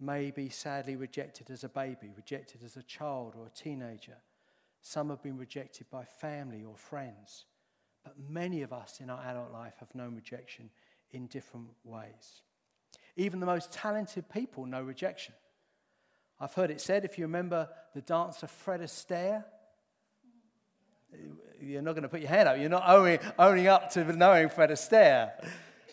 Maybe 0.00 0.48
sadly 0.48 0.96
rejected 0.96 1.50
as 1.50 1.64
a 1.64 1.68
baby, 1.68 2.10
rejected 2.14 2.62
as 2.64 2.76
a 2.76 2.82
child 2.82 3.34
or 3.38 3.46
a 3.46 3.50
teenager. 3.50 4.16
Some 4.82 5.08
have 5.10 5.22
been 5.22 5.38
rejected 5.38 5.88
by 5.90 6.04
family 6.04 6.64
or 6.64 6.76
friends. 6.76 7.46
But 8.02 8.14
many 8.28 8.60
of 8.60 8.72
us 8.72 9.00
in 9.00 9.08
our 9.08 9.24
adult 9.24 9.50
life 9.52 9.74
have 9.80 9.94
known 9.94 10.14
rejection 10.14 10.68
in 11.10 11.26
different 11.26 11.68
ways. 11.84 12.42
Even 13.16 13.40
the 13.40 13.46
most 13.46 13.72
talented 13.72 14.28
people 14.28 14.66
know 14.66 14.82
rejection. 14.82 15.34
I've 16.40 16.52
heard 16.54 16.70
it 16.70 16.80
said, 16.80 17.04
if 17.04 17.16
you 17.16 17.24
remember 17.24 17.68
the 17.94 18.00
dancer 18.00 18.46
Fred 18.46 18.80
Astaire, 18.80 19.44
you're 21.60 21.82
not 21.82 21.92
going 21.92 22.02
to 22.02 22.08
put 22.08 22.20
your 22.20 22.28
hand 22.28 22.48
up. 22.48 22.58
You're 22.58 22.68
not 22.68 22.84
owning, 22.86 23.20
owning 23.38 23.68
up 23.68 23.90
to 23.92 24.04
knowing 24.16 24.48
Fred 24.48 24.70
Astaire. 24.70 25.30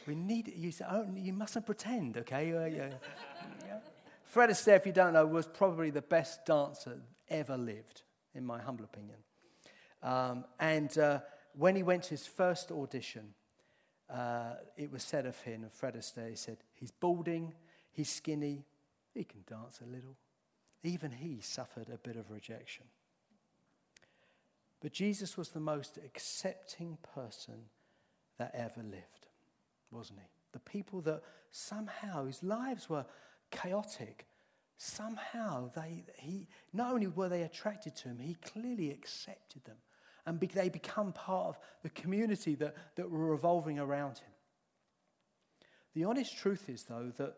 We 0.08 0.16
need, 0.16 0.52
you, 0.56 0.72
oh, 0.90 1.06
you 1.16 1.32
mustn't 1.32 1.66
pretend, 1.66 2.18
okay? 2.18 2.54
Uh, 2.54 2.66
yeah. 2.66 2.90
Fred 4.26 4.50
Astaire, 4.50 4.78
if 4.78 4.86
you 4.86 4.94
don't 4.94 5.14
know, 5.14 5.26
was 5.26 5.46
probably 5.46 5.92
the 5.92 6.02
best 6.02 6.46
dancer 6.46 7.00
ever 7.30 7.58
lived, 7.58 8.02
in 8.34 8.46
my 8.46 8.62
humble 8.62 8.86
opinion. 8.86 9.18
Um, 10.02 10.46
and 10.60 10.98
uh, 10.98 11.20
when 11.54 11.76
he 11.76 11.84
went 11.84 12.04
to 12.04 12.10
his 12.12 12.26
first 12.26 12.72
audition, 12.72 13.34
uh, 14.12 14.56
it 14.76 14.92
was 14.92 15.04
said 15.04 15.26
of 15.26 15.40
him, 15.42 15.64
and 15.64 15.72
Fred 15.72 15.96
Astaire 15.96 16.30
he 16.30 16.36
said, 16.36 16.58
he's 16.74 16.92
balding, 16.92 17.54
he's 17.92 18.10
skinny, 18.10 18.66
he 19.14 19.24
can 19.24 19.44
dance 19.48 19.80
a 19.82 19.90
little. 19.90 20.18
Even 20.84 21.12
he 21.12 21.40
suffered 21.42 21.88
a 21.94 21.98
bit 21.98 22.16
of 22.16 22.32
rejection. 22.32 22.86
But 24.82 24.94
Jesus 24.94 25.38
was 25.38 25.50
the 25.50 25.60
most 25.60 25.98
accepting 26.04 26.98
person 27.14 27.66
that 28.38 28.52
ever 28.56 28.82
lived, 28.82 29.28
wasn't 29.92 30.20
he? 30.20 30.26
The 30.54 30.60
people 30.60 31.02
that 31.02 31.22
somehow, 31.52 32.26
whose 32.26 32.42
lives 32.42 32.90
were 32.90 33.06
chaotic, 33.52 34.26
somehow 34.78 35.70
they, 35.76 36.04
he, 36.18 36.48
not 36.74 36.94
only 36.94 37.08
were 37.08 37.30
they 37.30 37.44
attracted 37.44 37.96
to 37.98 38.10
him, 38.10 38.18
he 38.20 38.36
clearly 38.44 38.90
accepted 38.90 39.64
them. 39.66 39.78
And 40.26 40.40
be, 40.40 40.48
they 40.48 40.70
become 40.70 41.14
part 41.14 41.50
of 41.50 41.60
the 41.84 41.90
community 41.90 42.56
that, 42.56 42.76
that 42.96 43.10
were 43.10 43.32
revolving 43.32 43.80
around 43.80 44.20
him. 44.20 44.32
The 45.94 46.06
honest 46.06 46.38
truth 46.38 46.70
is, 46.70 46.84
though, 46.84 47.12
that 47.18 47.36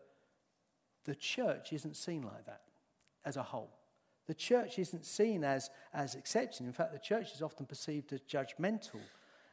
the 1.04 1.14
church 1.14 1.72
isn't 1.72 1.96
seen 1.96 2.22
like 2.22 2.46
that 2.46 2.62
as 3.24 3.36
a 3.36 3.42
whole. 3.42 3.70
The 4.26 4.34
church 4.34 4.78
isn't 4.78 5.04
seen 5.04 5.44
as, 5.44 5.70
as 5.92 6.14
accepting. 6.14 6.66
In 6.66 6.72
fact, 6.72 6.92
the 6.92 6.98
church 6.98 7.32
is 7.34 7.42
often 7.42 7.66
perceived 7.66 8.12
as 8.12 8.20
judgmental 8.20 9.00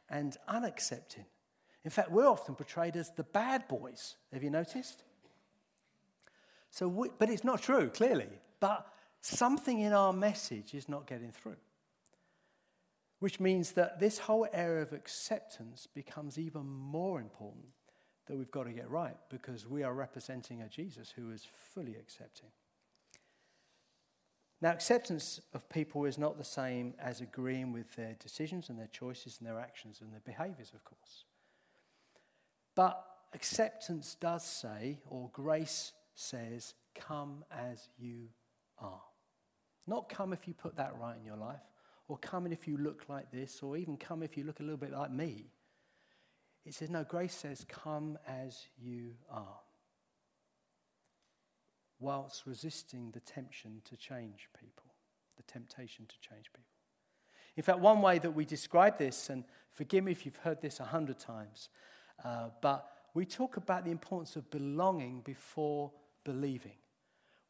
and 0.08 0.36
unaccepting. 0.48 1.26
In 1.84 1.90
fact, 1.90 2.10
we're 2.10 2.28
often 2.28 2.54
portrayed 2.54 2.96
as 2.96 3.10
the 3.10 3.24
bad 3.24 3.66
boys. 3.68 4.16
Have 4.32 4.42
you 4.42 4.50
noticed? 4.50 5.02
So, 6.70 6.88
we, 6.88 7.10
but 7.18 7.28
it's 7.28 7.44
not 7.44 7.60
true, 7.60 7.90
clearly. 7.90 8.28
But 8.60 8.86
something 9.20 9.80
in 9.80 9.92
our 9.92 10.12
message 10.12 10.74
is 10.74 10.88
not 10.88 11.06
getting 11.06 11.32
through. 11.32 11.56
Which 13.22 13.38
means 13.38 13.70
that 13.74 14.00
this 14.00 14.18
whole 14.18 14.48
area 14.52 14.82
of 14.82 14.92
acceptance 14.92 15.86
becomes 15.86 16.38
even 16.38 16.66
more 16.66 17.20
important 17.20 17.68
that 18.26 18.36
we've 18.36 18.50
got 18.50 18.64
to 18.64 18.72
get 18.72 18.90
right 18.90 19.14
because 19.30 19.64
we 19.64 19.84
are 19.84 19.94
representing 19.94 20.60
a 20.60 20.68
Jesus 20.68 21.12
who 21.14 21.30
is 21.30 21.46
fully 21.72 21.94
accepting. 21.94 22.48
Now, 24.60 24.72
acceptance 24.72 25.40
of 25.54 25.68
people 25.68 26.04
is 26.04 26.18
not 26.18 26.36
the 26.36 26.42
same 26.42 26.94
as 26.98 27.20
agreeing 27.20 27.72
with 27.72 27.94
their 27.94 28.16
decisions 28.18 28.68
and 28.68 28.76
their 28.76 28.88
choices 28.88 29.36
and 29.38 29.48
their 29.48 29.60
actions 29.60 30.00
and 30.00 30.12
their 30.12 30.22
behaviors, 30.26 30.72
of 30.74 30.82
course. 30.82 31.22
But 32.74 33.06
acceptance 33.34 34.16
does 34.16 34.44
say, 34.44 34.98
or 35.06 35.30
grace 35.32 35.92
says, 36.16 36.74
come 36.96 37.44
as 37.52 37.88
you 37.96 38.30
are. 38.80 39.02
Not 39.86 40.08
come 40.08 40.32
if 40.32 40.48
you 40.48 40.54
put 40.54 40.74
that 40.78 40.98
right 41.00 41.16
in 41.16 41.24
your 41.24 41.36
life, 41.36 41.60
or 42.12 42.18
come 42.18 42.46
if 42.46 42.68
you 42.68 42.76
look 42.76 43.04
like 43.08 43.30
this, 43.30 43.62
or 43.62 43.74
even 43.74 43.96
come 43.96 44.22
if 44.22 44.36
you 44.36 44.44
look 44.44 44.60
a 44.60 44.62
little 44.62 44.76
bit 44.76 44.92
like 44.92 45.10
me. 45.10 45.46
It 46.66 46.74
says, 46.74 46.90
no, 46.90 47.04
grace 47.04 47.34
says, 47.34 47.64
come 47.66 48.18
as 48.28 48.66
you 48.78 49.14
are 49.30 49.60
whilst 51.98 52.42
resisting 52.44 53.12
the 53.12 53.20
temptation 53.20 53.80
to 53.86 53.96
change 53.96 54.50
people, 54.60 54.92
the 55.38 55.42
temptation 55.44 56.04
to 56.04 56.14
change 56.20 56.52
people. 56.52 56.74
In 57.56 57.62
fact, 57.62 57.78
one 57.78 58.02
way 58.02 58.18
that 58.18 58.32
we 58.32 58.44
describe 58.44 58.98
this, 58.98 59.30
and 59.30 59.44
forgive 59.72 60.04
me 60.04 60.12
if 60.12 60.26
you've 60.26 60.36
heard 60.36 60.60
this 60.60 60.80
a 60.80 60.84
hundred 60.84 61.18
times, 61.18 61.70
uh, 62.22 62.50
but 62.60 62.90
we 63.14 63.24
talk 63.24 63.56
about 63.56 63.86
the 63.86 63.90
importance 63.90 64.36
of 64.36 64.50
belonging 64.50 65.22
before 65.22 65.90
believing. 66.24 66.76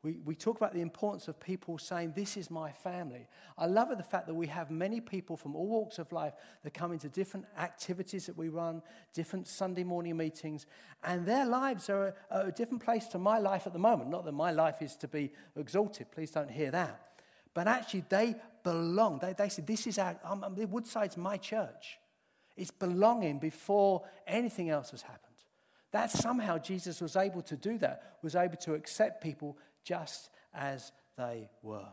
We, 0.03 0.19
we 0.25 0.35
talk 0.35 0.57
about 0.57 0.75
the 0.75 0.81
importance 0.81 1.29
of 1.29 1.39
people 1.39 1.79
saying, 1.79 2.15
This 2.17 2.37
is 2.37 2.51
my 2.51 2.73
family. 2.73 3.29
I 3.57 3.67
love 3.67 3.97
the 3.97 4.03
fact 4.03 4.27
that 4.27 4.35
we 4.35 4.49
have 4.49 4.69
many 4.69 5.01
people 5.01 5.37
from 5.37 5.55
all 5.55 5.69
walks 5.69 6.01
of 6.01 6.11
life 6.11 6.33
that 6.65 6.75
come 6.75 6.93
into 6.93 7.09
different 7.09 7.47
activities 7.57 8.27
that 8.27 8.37
we 8.37 8.49
run, 8.49 8.83
different 9.15 9.47
Sunday 9.47 9.85
morning 9.85 10.17
meetings, 10.17 10.67
and 11.05 11.25
their 11.25 11.47
lives 11.47 11.89
are 11.89 12.17
a, 12.31 12.47
a 12.47 12.53
different 12.53 12.83
place 12.83 13.07
to 13.09 13.19
my 13.19 13.39
life 13.39 13.67
at 13.67 13.73
the 13.73 13.79
moment. 13.79 14.11
Not 14.11 14.25
that 14.25 14.33
my 14.33 14.51
life 14.51 14.83
is 14.83 14.97
to 14.97 15.09
be 15.09 15.31
exalted, 15.57 16.11
please 16.11 16.33
don't 16.33 16.51
hear 16.51 16.73
that. 16.73 17.01
But 17.55 17.69
actually, 17.69 18.05
they 18.09 18.35
belong. 18.65 19.21
They, 19.21 19.35
they 19.35 19.51
say, 19.51 19.63
This 19.63 19.87
is 19.87 19.99
our, 19.99 20.19
um 20.25 20.45
Woodside's 20.57 21.17
my 21.17 21.37
church. 21.37 21.99
It's 22.57 22.73
belonging 22.73 23.39
before 23.39 24.03
anything 24.27 24.69
else 24.69 24.91
has 24.91 25.03
happened. 25.03 25.29
That 25.93 26.11
somehow 26.11 26.59
Jesus 26.59 27.01
was 27.01 27.17
able 27.17 27.43
to 27.43 27.57
do 27.57 27.79
that, 27.79 28.17
was 28.23 28.35
able 28.35 28.57
to 28.59 28.75
accept 28.75 29.23
people 29.23 29.59
just 29.85 30.31
as 30.55 30.93
they 31.17 31.49
were. 31.63 31.89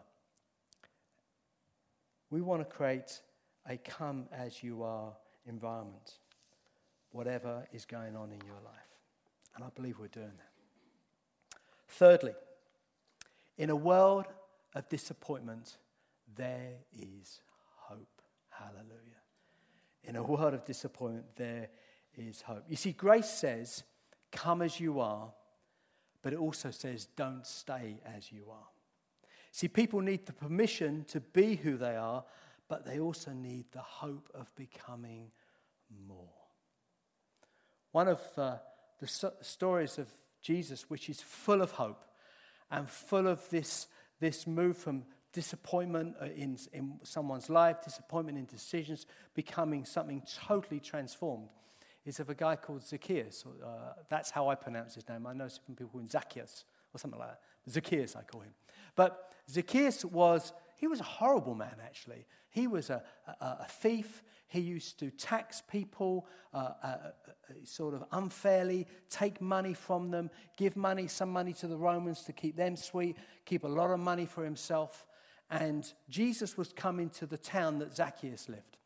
We 2.29 2.41
want 2.41 2.61
to 2.61 2.65
create 2.65 3.21
a 3.67 3.77
come 3.77 4.25
as 4.31 4.63
you 4.63 4.83
are 4.83 5.13
environment, 5.45 6.19
whatever 7.11 7.67
is 7.73 7.85
going 7.85 8.15
on 8.15 8.31
in 8.31 8.39
your 8.45 8.59
life. 8.63 8.75
And 9.55 9.63
I 9.63 9.69
believe 9.75 9.99
we're 9.99 10.07
doing 10.07 10.27
that. 10.37 11.59
Thirdly, 11.87 12.33
in 13.57 13.69
a 13.69 13.75
world 13.75 14.25
of 14.75 14.87
disappointment, 14.89 15.77
there 16.35 16.73
is 16.95 17.41
hope. 17.75 18.21
Hallelujah. 18.49 19.19
In 20.03 20.15
a 20.15 20.23
world 20.23 20.53
of 20.53 20.63
disappointment, 20.65 21.25
there 21.35 21.69
is 22.15 22.41
hope. 22.41 22.63
You 22.69 22.75
see, 22.75 22.91
grace 22.91 23.29
says, 23.29 23.83
Come 24.31 24.61
as 24.61 24.79
you 24.79 24.99
are, 24.99 25.33
but 26.21 26.33
it 26.33 26.39
also 26.39 26.71
says, 26.71 27.07
don't 27.15 27.45
stay 27.45 27.99
as 28.05 28.31
you 28.31 28.45
are. 28.51 28.67
See, 29.51 29.67
people 29.67 30.01
need 30.01 30.25
the 30.25 30.33
permission 30.33 31.05
to 31.09 31.19
be 31.19 31.55
who 31.55 31.77
they 31.77 31.95
are, 31.95 32.23
but 32.67 32.85
they 32.85 32.99
also 32.99 33.31
need 33.31 33.65
the 33.71 33.81
hope 33.81 34.29
of 34.33 34.53
becoming 34.55 35.31
more. 36.07 36.33
One 37.91 38.07
of 38.07 38.21
uh, 38.37 38.57
the 38.99 39.07
so- 39.07 39.33
stories 39.41 39.97
of 39.97 40.07
Jesus, 40.41 40.89
which 40.89 41.09
is 41.09 41.21
full 41.21 41.61
of 41.61 41.71
hope 41.71 42.05
and 42.69 42.87
full 42.87 43.27
of 43.27 43.49
this, 43.49 43.87
this 44.19 44.45
move 44.45 44.77
from 44.77 45.05
disappointment 45.33 46.15
uh, 46.21 46.25
in, 46.25 46.57
in 46.73 46.99
someone's 47.03 47.49
life, 47.49 47.77
disappointment 47.83 48.37
in 48.37 48.45
decisions, 48.45 49.05
becoming 49.33 49.85
something 49.85 50.21
totally 50.47 50.79
transformed, 50.79 51.49
is 52.09 52.19
of 52.19 52.29
a 52.29 52.35
guy 52.35 52.55
called 52.55 52.83
Zacchaeus. 52.83 53.45
Uh, 53.45 53.93
that's 54.09 54.31
how 54.31 54.49
I 54.49 54.55
pronounce 54.55 54.95
his 54.95 55.07
name. 55.07 55.27
I 55.27 55.33
know 55.33 55.47
some 55.47 55.63
people 55.67 55.87
call 55.87 56.01
him 56.01 56.09
Zacchaeus 56.09 56.65
or 56.93 56.99
something 56.99 57.19
like 57.19 57.29
that. 57.29 57.41
Zacchaeus, 57.71 58.15
I 58.15 58.23
call 58.23 58.41
him. 58.41 58.53
But 58.95 59.31
Zacchaeus 59.49 60.03
was, 60.03 60.51
he 60.75 60.87
was 60.87 60.99
a 60.99 61.03
horrible 61.03 61.53
man, 61.55 61.75
actually. 61.83 62.25
He 62.49 62.67
was 62.67 62.89
a, 62.89 63.03
a, 63.39 63.43
a 63.43 63.67
thief. 63.69 64.23
He 64.47 64.59
used 64.59 64.99
to 64.99 65.11
tax 65.11 65.61
people 65.61 66.25
uh, 66.51 66.57
uh, 66.57 66.87
uh, 66.87 67.11
sort 67.63 67.93
of 67.93 68.03
unfairly, 68.11 68.87
take 69.09 69.39
money 69.39 69.75
from 69.75 70.09
them, 70.09 70.31
give 70.57 70.75
money, 70.75 71.07
some 71.07 71.31
money 71.31 71.53
to 71.53 71.67
the 71.67 71.77
Romans 71.77 72.23
to 72.23 72.33
keep 72.33 72.55
them 72.55 72.75
sweet, 72.75 73.17
keep 73.45 73.63
a 73.63 73.67
lot 73.67 73.91
of 73.91 73.99
money 73.99 74.25
for 74.25 74.43
himself. 74.43 75.05
And 75.51 75.91
Jesus 76.09 76.57
was 76.57 76.73
coming 76.73 77.11
to 77.11 77.27
the 77.27 77.37
town 77.37 77.77
that 77.79 77.95
Zacchaeus 77.95 78.49
lived. 78.49 78.78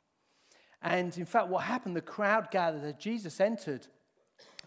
And 0.83 1.17
in 1.17 1.25
fact, 1.25 1.47
what 1.47 1.63
happened, 1.63 1.95
the 1.95 2.01
crowd 2.01 2.51
gathered 2.51 2.83
as 2.83 2.95
Jesus 2.95 3.39
entered. 3.39 3.87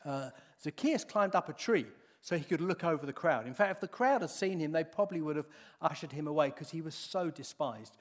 Uh, 0.05 0.31
Zacchaeus 0.63 1.05
climbed 1.05 1.35
up 1.35 1.49
a 1.49 1.53
tree 1.53 1.87
so 2.23 2.37
he 2.37 2.45
could 2.45 2.63
look 2.63 2.83
over 2.83 3.05
the 3.05 3.13
crowd. 3.13 3.47
In 3.47 3.55
fact, 3.55 3.71
if 3.71 3.81
the 3.81 3.87
crowd 3.89 4.23
had 4.23 4.31
seen 4.31 4.59
him, 4.59 4.73
they 4.73 4.83
probably 4.83 5.21
would 5.21 5.37
have 5.37 5.47
ushered 5.81 6.13
him 6.13 6.27
away 6.27 6.49
because 6.49 6.71
he 6.71 6.81
was 6.81 6.95
so 6.95 7.31
despised, 7.31 7.97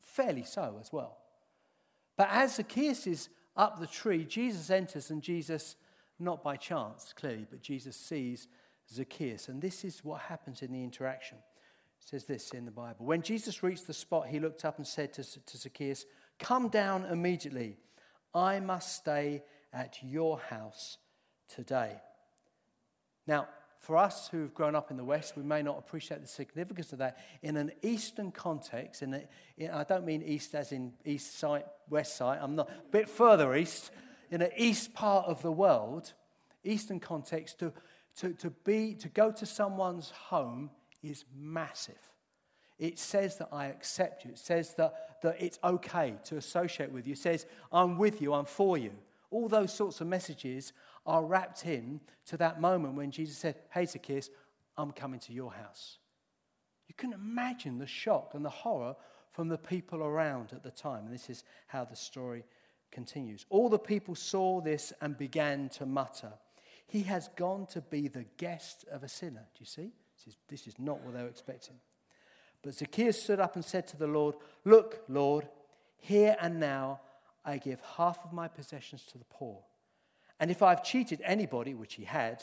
fairly 0.00 0.42
so 0.42 0.76
as 0.80 0.92
well. 0.92 1.16
But 2.16 2.28
as 2.30 2.56
Zacchaeus 2.56 3.06
is 3.06 3.28
up 3.56 3.78
the 3.78 3.86
tree, 3.86 4.24
Jesus 4.24 4.68
enters, 4.68 5.10
and 5.10 5.22
Jesus, 5.22 5.76
not 6.18 6.42
by 6.42 6.56
chance, 6.56 7.14
clearly, 7.16 7.46
but 7.48 7.62
Jesus 7.62 7.96
sees 7.96 8.48
Zacchaeus. 8.92 9.48
And 9.48 9.62
this 9.62 9.84
is 9.84 10.04
what 10.04 10.22
happens 10.22 10.60
in 10.62 10.72
the 10.72 10.82
interaction. 10.82 11.38
It 11.38 12.08
says 12.08 12.24
this 12.24 12.50
in 12.50 12.64
the 12.64 12.70
Bible. 12.70 13.06
When 13.06 13.22
Jesus 13.22 13.62
reached 13.62 13.86
the 13.86 13.94
spot, 13.94 14.26
he 14.26 14.40
looked 14.40 14.64
up 14.64 14.78
and 14.78 14.86
said 14.86 15.12
to, 15.14 15.22
to 15.22 15.56
Zacchaeus, 15.56 16.04
Come 16.40 16.68
down 16.68 17.04
immediately. 17.04 17.76
I 18.34 18.60
must 18.60 18.96
stay 18.96 19.42
at 19.72 19.98
your 20.02 20.38
house 20.38 20.96
today. 21.48 22.00
Now, 23.26 23.46
for 23.80 23.96
us 23.96 24.28
who've 24.28 24.52
grown 24.52 24.74
up 24.74 24.90
in 24.90 24.96
the 24.96 25.04
West, 25.04 25.36
we 25.36 25.42
may 25.42 25.62
not 25.62 25.78
appreciate 25.78 26.20
the 26.20 26.26
significance 26.26 26.92
of 26.92 26.98
that. 26.98 27.18
In 27.42 27.56
an 27.56 27.72
Eastern 27.82 28.30
context, 28.30 29.02
in, 29.02 29.14
a, 29.14 29.22
in 29.56 29.70
I 29.70 29.84
don't 29.84 30.04
mean 30.04 30.22
East 30.22 30.54
as 30.54 30.72
in 30.72 30.92
East 31.04 31.38
side, 31.38 31.64
West 31.88 32.16
side, 32.16 32.38
I'm 32.42 32.56
not, 32.56 32.68
a 32.68 32.90
bit 32.90 33.08
further 33.08 33.54
East, 33.54 33.90
in 34.30 34.42
an 34.42 34.50
East 34.56 34.92
part 34.92 35.26
of 35.26 35.40
the 35.42 35.52
world, 35.52 36.12
Eastern 36.62 37.00
context, 37.00 37.58
to, 37.60 37.72
to, 38.16 38.34
to, 38.34 38.50
be, 38.50 38.94
to 38.94 39.08
go 39.08 39.30
to 39.32 39.46
someone's 39.46 40.10
home 40.10 40.70
is 41.02 41.24
massive. 41.34 42.10
It 42.78 42.98
says 42.98 43.38
that 43.38 43.48
I 43.50 43.66
accept 43.66 44.24
you. 44.24 44.32
It 44.32 44.38
says 44.38 44.74
that, 44.74 45.09
that 45.22 45.36
it's 45.40 45.58
okay 45.62 46.14
to 46.24 46.36
associate 46.36 46.92
with 46.92 47.06
you. 47.06 47.14
Says, 47.14 47.46
I'm 47.72 47.98
with 47.98 48.20
you, 48.20 48.34
I'm 48.34 48.44
for 48.44 48.78
you. 48.78 48.92
All 49.30 49.48
those 49.48 49.72
sorts 49.72 50.00
of 50.00 50.06
messages 50.06 50.72
are 51.06 51.24
wrapped 51.24 51.66
in 51.66 52.00
to 52.26 52.36
that 52.38 52.60
moment 52.60 52.94
when 52.94 53.10
Jesus 53.10 53.36
said, 53.36 53.56
Hey, 53.70 53.86
Zacchaeus, 53.86 54.30
I'm 54.76 54.92
coming 54.92 55.20
to 55.20 55.32
your 55.32 55.52
house. 55.52 55.98
You 56.88 56.94
can 56.94 57.12
imagine 57.12 57.78
the 57.78 57.86
shock 57.86 58.32
and 58.34 58.44
the 58.44 58.50
horror 58.50 58.96
from 59.32 59.48
the 59.48 59.58
people 59.58 60.02
around 60.02 60.52
at 60.52 60.62
the 60.62 60.70
time. 60.70 61.04
And 61.04 61.14
this 61.14 61.30
is 61.30 61.44
how 61.68 61.84
the 61.84 61.96
story 61.96 62.44
continues. 62.90 63.46
All 63.48 63.68
the 63.68 63.78
people 63.78 64.14
saw 64.14 64.60
this 64.60 64.92
and 65.00 65.16
began 65.16 65.68
to 65.70 65.86
mutter, 65.86 66.32
He 66.86 67.02
has 67.02 67.28
gone 67.36 67.66
to 67.66 67.80
be 67.80 68.08
the 68.08 68.26
guest 68.36 68.84
of 68.90 69.02
a 69.02 69.08
sinner. 69.08 69.46
Do 69.54 69.60
you 69.60 69.66
see? 69.66 69.92
This 70.16 70.26
is, 70.26 70.36
this 70.48 70.66
is 70.66 70.78
not 70.78 71.00
what 71.02 71.14
they 71.14 71.22
were 71.22 71.28
expecting. 71.28 71.76
But 72.62 72.74
Zacchaeus 72.74 73.22
stood 73.22 73.40
up 73.40 73.54
and 73.54 73.64
said 73.64 73.86
to 73.88 73.96
the 73.96 74.06
Lord, 74.06 74.34
Look, 74.64 75.02
Lord, 75.08 75.48
here 75.96 76.36
and 76.40 76.60
now 76.60 77.00
I 77.44 77.58
give 77.58 77.80
half 77.96 78.18
of 78.24 78.32
my 78.32 78.48
possessions 78.48 79.04
to 79.06 79.18
the 79.18 79.24
poor. 79.24 79.60
And 80.38 80.50
if 80.50 80.62
I've 80.62 80.82
cheated 80.82 81.20
anybody, 81.24 81.74
which 81.74 81.94
he 81.94 82.04
had, 82.04 82.42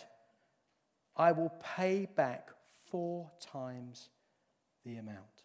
I 1.16 1.32
will 1.32 1.52
pay 1.76 2.08
back 2.16 2.50
four 2.90 3.32
times 3.40 4.10
the 4.86 4.98
amount. 4.98 5.44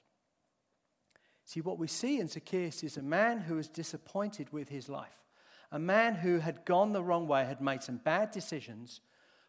See, 1.45 1.61
what 1.61 1.79
we 1.79 1.87
see 1.87 2.21
in 2.21 2.29
Zacchaeus 2.29 2.83
is 2.83 2.97
a 2.97 3.03
man 3.03 3.41
who 3.41 3.59
is 3.59 3.69
disappointed 3.69 4.53
with 4.53 4.69
his 4.69 4.89
life, 4.89 5.23
a 5.71 5.79
man 5.79 6.15
who 6.15 6.39
had 6.39 6.65
gone 6.65 6.93
the 6.93 7.03
wrong 7.03 7.27
way, 7.27 7.45
had 7.45 7.61
made 7.61 7.83
some 7.83 7.97
bad 7.97 8.31
decisions, 8.31 9.01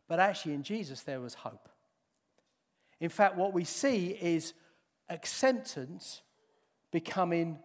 but 0.07 0.19
actually 0.19 0.53
in 0.53 0.63
Jesus 0.63 1.01
there 1.01 1.19
was 1.19 1.33
hope. 1.33 1.69
In 2.99 3.09
fact, 3.09 3.35
what 3.35 3.53
we 3.53 3.65
see 3.65 4.07
is 4.09 4.53
acceptance 5.09 6.21
becoming 6.91 7.59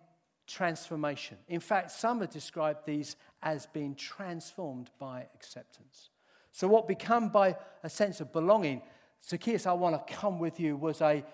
transformation. 0.47 1.37
In 1.49 1.61
fact, 1.61 1.91
some 1.91 2.21
have 2.21 2.31
described 2.31 2.87
these 2.87 3.17
as 3.43 3.67
being 3.67 3.95
transformed 3.95 4.91
by 4.99 5.27
acceptance. 5.35 6.11
So, 6.51 6.67
what 6.67 6.89
become 6.89 7.29
by 7.29 7.57
a 7.85 7.91
sense 7.91 8.21
of 8.21 8.33
belonging, 8.33 8.83
Zacchaeus, 9.25 9.67
I 9.67 9.73
want 9.73 10.07
to 10.07 10.15
come 10.15 10.39
with 10.39 10.59
you, 10.59 10.77
was 10.77 11.01
a 11.01 11.25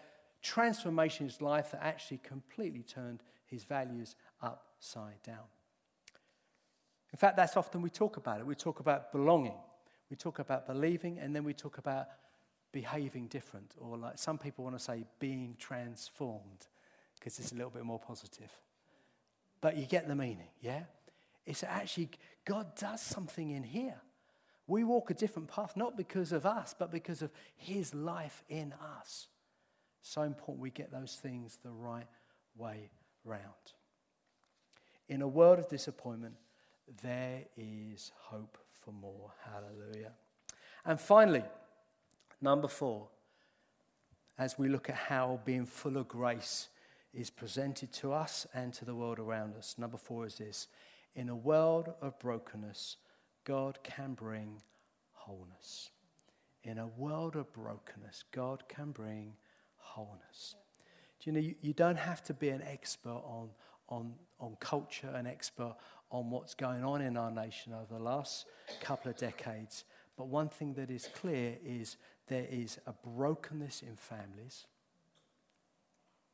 transformation 0.43 1.25
in 1.25 1.31
his 1.31 1.41
life 1.41 1.71
that 1.73 1.83
actually 1.83 2.19
completely 2.19 2.83
turned 2.83 3.23
his 3.47 3.65
values 3.65 4.17
upside 4.43 5.23
down. 5.23 5.47
In 7.13 7.17
fact, 7.17 7.37
that's 7.37 7.57
often 7.57 7.81
we 7.81 7.91
talk 7.91 8.17
about 8.17 8.41
it. 8.41 8.47
We 8.47 8.57
talk 8.57 8.81
about 8.81 9.13
belonging, 9.13 9.55
we 10.11 10.17
talk 10.17 10.41
about 10.41 10.67
believing, 10.67 11.19
and 11.19 11.35
then 11.35 11.45
we 11.45 11.55
talk 11.55 11.79
about 11.79 12.09
behaving 12.75 13.29
different, 13.29 13.73
or 13.79 13.97
like 13.97 14.19
some 14.19 14.37
people 14.37 14.65
want 14.65 14.77
to 14.77 14.83
say 14.83 15.05
being 15.21 15.55
transformed, 15.59 16.67
because 17.15 17.39
it's 17.39 17.53
a 17.53 17.55
little 17.55 17.71
bit 17.71 17.85
more 17.85 18.01
positive. 18.01 18.51
But 19.61 19.79
you 19.79 19.87
get 19.87 20.09
the 20.09 20.17
meaning, 20.17 20.49
yeah? 20.61 20.83
It's 21.47 21.63
actually 21.63 22.11
God 22.45 22.75
does 22.77 23.01
something 23.01 23.51
in 23.53 23.63
here. 23.63 23.95
We 24.67 24.83
walk 24.83 25.11
a 25.11 25.15
different 25.15 25.49
path, 25.49 25.77
not 25.77 25.97
because 25.97 26.33
of 26.33 26.45
us, 26.45 26.75
but 26.77 26.91
because 26.91 27.23
of 27.23 27.31
His 27.57 27.95
life 27.95 28.43
in 28.49 28.75
us. 28.99 29.29
So 30.03 30.23
important 30.23 30.61
we 30.61 30.71
get 30.71 30.91
those 30.91 31.19
things 31.23 31.59
the 31.63 31.71
right 31.71 32.09
way 32.57 32.91
round. 33.25 33.73
In 35.09 35.23
a 35.23 35.29
world 35.29 35.59
of 35.61 35.69
disappointment, 35.69 36.35
there 37.03 37.43
is 37.57 38.11
hope 38.17 38.59
for 38.73 38.93
more. 38.93 39.33
Hallelujah. 39.45 40.13
And 40.85 41.01
finally, 41.01 41.45
Number 42.41 42.69
four, 42.69 43.09
as 44.39 44.59
we 44.59 44.69
look 44.69 44.89
at 44.89 44.97
how 44.97 45.41
being 45.45 45.67
full 45.67 45.97
of 45.97 46.09
grace 46.09 46.69
is 47.15 47.31
presented 47.31 47.93
to 47.93 48.13
us 48.13 48.47
and 48.55 48.73
to 48.75 48.85
the 48.85 48.95
world 48.95 49.19
around 49.19 49.55
us. 49.55 49.77
Number 49.79 49.97
four 49.97 50.27
is 50.27 50.37
this 50.37 50.67
In 51.15 51.29
a 51.29 51.37
world 51.37 51.93
of 52.01 52.19
brokenness, 52.19 52.97
God 53.45 53.79
can 53.83 54.15
bring 54.15 54.61
wholeness. 55.13 55.91
In 56.65 56.79
a 56.79 56.87
world 56.87 57.37
of 57.37 57.53
brokenness, 57.53 58.25
God 58.33 58.65
can 58.69 58.91
bring 58.91 59.35
wholeness. 59.77 60.57
Do 61.21 61.31
you 61.31 61.33
know, 61.33 61.41
you, 61.41 61.55
you 61.61 61.73
don't 61.73 61.99
have 61.99 62.23
to 62.25 62.35
be 62.35 62.49
an 62.49 62.63
expert 62.63 63.23
on, 63.25 63.51
on, 63.89 64.15
on 64.41 64.57
culture, 64.61 65.11
an 65.15 65.27
expert 65.27 65.77
on 66.11 66.31
what's 66.31 66.55
going 66.55 66.85
on 66.85 67.01
in 67.01 67.17
our 67.17 67.31
nation 67.31 67.73
over 67.75 67.99
the 67.99 68.03
last 68.03 68.47
couple 68.81 69.11
of 69.11 69.17
decades. 69.17 69.85
But 70.17 70.29
one 70.29 70.49
thing 70.49 70.75
that 70.75 70.91
is 70.91 71.09
clear 71.15 71.57
is 71.65 71.97
there 72.27 72.47
is 72.51 72.79
a 72.87 72.93
brokenness 72.93 73.83
in 73.83 73.97
families 73.97 74.67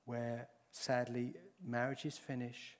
where 0.04 0.48
sadly 0.72 1.34
marriages 1.64 2.16
finish, 2.16 2.76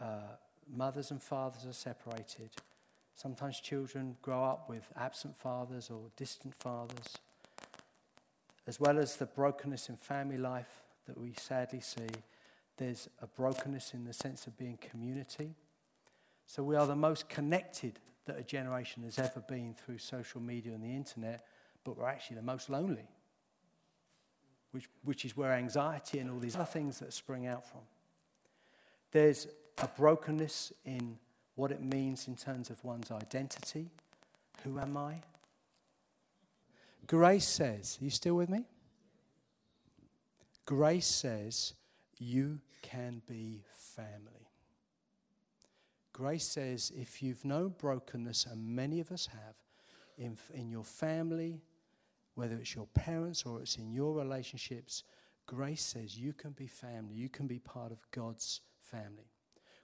uh, 0.00 0.36
mothers 0.68 1.10
and 1.10 1.22
fathers 1.22 1.64
are 1.66 1.72
separated. 1.72 2.50
Sometimes 3.14 3.60
children 3.60 4.16
grow 4.20 4.44
up 4.44 4.68
with 4.68 4.86
absent 4.96 5.36
fathers 5.36 5.90
or 5.90 6.10
distant 6.16 6.54
fathers, 6.54 7.16
as 8.66 8.78
well 8.78 8.98
as 8.98 9.16
the 9.16 9.26
brokenness 9.26 9.88
in 9.88 9.96
family 9.96 10.36
life 10.36 10.82
that 11.06 11.18
we 11.18 11.32
sadly 11.38 11.80
see. 11.80 12.08
There's 12.76 13.08
a 13.22 13.26
brokenness 13.26 13.94
in 13.94 14.04
the 14.04 14.12
sense 14.12 14.46
of 14.46 14.58
being 14.58 14.78
community. 14.90 15.54
So 16.46 16.62
we 16.62 16.76
are 16.76 16.86
the 16.86 16.94
most 16.94 17.28
connected 17.28 17.98
that 18.26 18.38
a 18.38 18.42
generation 18.42 19.02
has 19.04 19.18
ever 19.18 19.40
been 19.40 19.72
through 19.72 19.98
social 19.98 20.40
media 20.40 20.74
and 20.74 20.82
the 20.82 20.94
internet 20.94 21.46
but 21.86 21.96
we're 21.96 22.08
actually 22.08 22.36
the 22.36 22.42
most 22.42 22.68
lonely, 22.68 23.08
which, 24.72 24.88
which 25.04 25.24
is 25.24 25.36
where 25.36 25.52
anxiety 25.52 26.18
and 26.18 26.28
all 26.28 26.40
these 26.40 26.56
other 26.56 26.64
things 26.64 26.98
that 26.98 27.12
spring 27.12 27.46
out 27.46 27.64
from. 27.64 27.82
There's 29.12 29.46
a 29.78 29.86
brokenness 29.86 30.72
in 30.84 31.16
what 31.54 31.70
it 31.70 31.82
means 31.82 32.26
in 32.26 32.34
terms 32.34 32.70
of 32.70 32.82
one's 32.84 33.12
identity. 33.12 33.88
Who 34.64 34.80
am 34.80 34.96
I? 34.96 35.22
Grace 37.06 37.46
says, 37.46 37.98
are 38.00 38.04
you 38.04 38.10
still 38.10 38.34
with 38.34 38.48
me? 38.48 38.64
Grace 40.64 41.06
says, 41.06 41.74
you 42.18 42.58
can 42.82 43.22
be 43.28 43.62
family. 43.94 44.48
Grace 46.12 46.46
says, 46.46 46.90
if 46.96 47.22
you've 47.22 47.44
known 47.44 47.74
brokenness, 47.78 48.44
and 48.50 48.74
many 48.74 48.98
of 48.98 49.12
us 49.12 49.26
have, 49.26 49.54
in, 50.18 50.36
in 50.52 50.70
your 50.70 50.82
family, 50.82 51.60
whether 52.36 52.54
it's 52.54 52.74
your 52.74 52.86
parents 52.94 53.44
or 53.44 53.60
it's 53.60 53.76
in 53.76 53.90
your 53.90 54.14
relationships, 54.14 55.02
grace 55.46 55.82
says 55.82 56.16
you 56.16 56.32
can 56.32 56.52
be 56.52 56.68
family, 56.68 57.14
you 57.14 57.28
can 57.28 57.48
be 57.48 57.58
part 57.58 57.90
of 57.90 57.98
God's 58.12 58.60
family. 58.80 59.32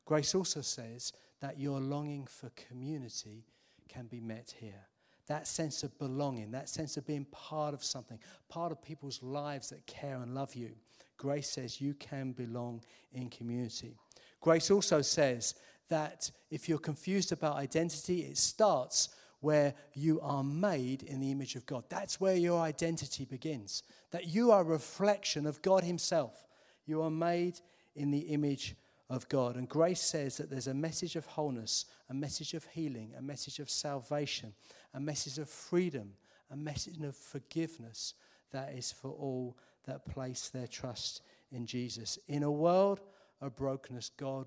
Grace 0.04 0.34
also 0.34 0.60
says 0.60 1.12
that 1.40 1.58
your 1.58 1.80
longing 1.80 2.26
for 2.26 2.50
community 2.50 3.46
can 3.88 4.06
be 4.06 4.20
met 4.20 4.54
here. 4.60 4.86
That 5.28 5.46
sense 5.46 5.82
of 5.82 5.98
belonging, 5.98 6.50
that 6.50 6.68
sense 6.68 6.96
of 6.96 7.06
being 7.06 7.24
part 7.26 7.74
of 7.74 7.82
something, 7.82 8.18
part 8.48 8.70
of 8.70 8.82
people's 8.82 9.22
lives 9.22 9.70
that 9.70 9.86
care 9.86 10.20
and 10.20 10.34
love 10.34 10.54
you. 10.54 10.72
Grace 11.16 11.48
says 11.48 11.80
you 11.80 11.94
can 11.94 12.32
belong 12.32 12.82
in 13.12 13.30
community. 13.30 13.96
Grace 14.40 14.70
also 14.70 15.00
says 15.00 15.54
that 15.88 16.30
if 16.50 16.68
you're 16.68 16.78
confused 16.78 17.32
about 17.32 17.56
identity, 17.56 18.20
it 18.20 18.36
starts 18.36 19.08
where 19.42 19.74
you 19.92 20.20
are 20.20 20.44
made 20.44 21.02
in 21.02 21.20
the 21.20 21.30
image 21.30 21.56
of 21.56 21.66
God. 21.66 21.84
That's 21.88 22.20
where 22.20 22.36
your 22.36 22.60
identity 22.60 23.24
begins. 23.24 23.82
That 24.12 24.28
you 24.28 24.52
are 24.52 24.62
a 24.62 24.64
reflection 24.64 25.46
of 25.46 25.60
God 25.62 25.84
Himself. 25.84 26.46
You 26.86 27.02
are 27.02 27.10
made 27.10 27.60
in 27.94 28.10
the 28.10 28.20
image 28.20 28.76
of 29.10 29.28
God. 29.28 29.56
And 29.56 29.68
grace 29.68 30.00
says 30.00 30.36
that 30.36 30.48
there's 30.48 30.68
a 30.68 30.74
message 30.74 31.16
of 31.16 31.26
wholeness, 31.26 31.86
a 32.08 32.14
message 32.14 32.54
of 32.54 32.64
healing, 32.66 33.12
a 33.18 33.22
message 33.22 33.58
of 33.58 33.68
salvation, 33.68 34.54
a 34.94 35.00
message 35.00 35.38
of 35.38 35.48
freedom, 35.48 36.12
a 36.50 36.56
message 36.56 37.00
of 37.02 37.16
forgiveness 37.16 38.14
that 38.52 38.72
is 38.72 38.92
for 38.92 39.10
all 39.10 39.56
that 39.86 40.06
place 40.06 40.48
their 40.48 40.68
trust 40.68 41.22
in 41.50 41.66
Jesus. 41.66 42.18
In 42.28 42.44
a 42.44 42.50
world 42.50 43.00
of 43.40 43.56
brokenness, 43.56 44.12
God 44.16 44.46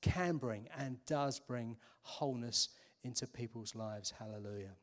can 0.00 0.36
bring 0.36 0.68
and 0.78 1.04
does 1.04 1.40
bring 1.40 1.76
wholeness 2.02 2.68
into 3.06 3.26
people's 3.26 3.74
lives. 3.74 4.12
Hallelujah. 4.18 4.74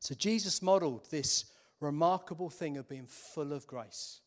So 0.00 0.14
Jesus 0.14 0.60
modeled 0.60 1.08
this 1.10 1.46
remarkable 1.80 2.50
thing 2.50 2.76
of 2.76 2.88
being 2.88 3.06
full 3.06 3.52
of 3.52 3.66
grace. 3.66 4.20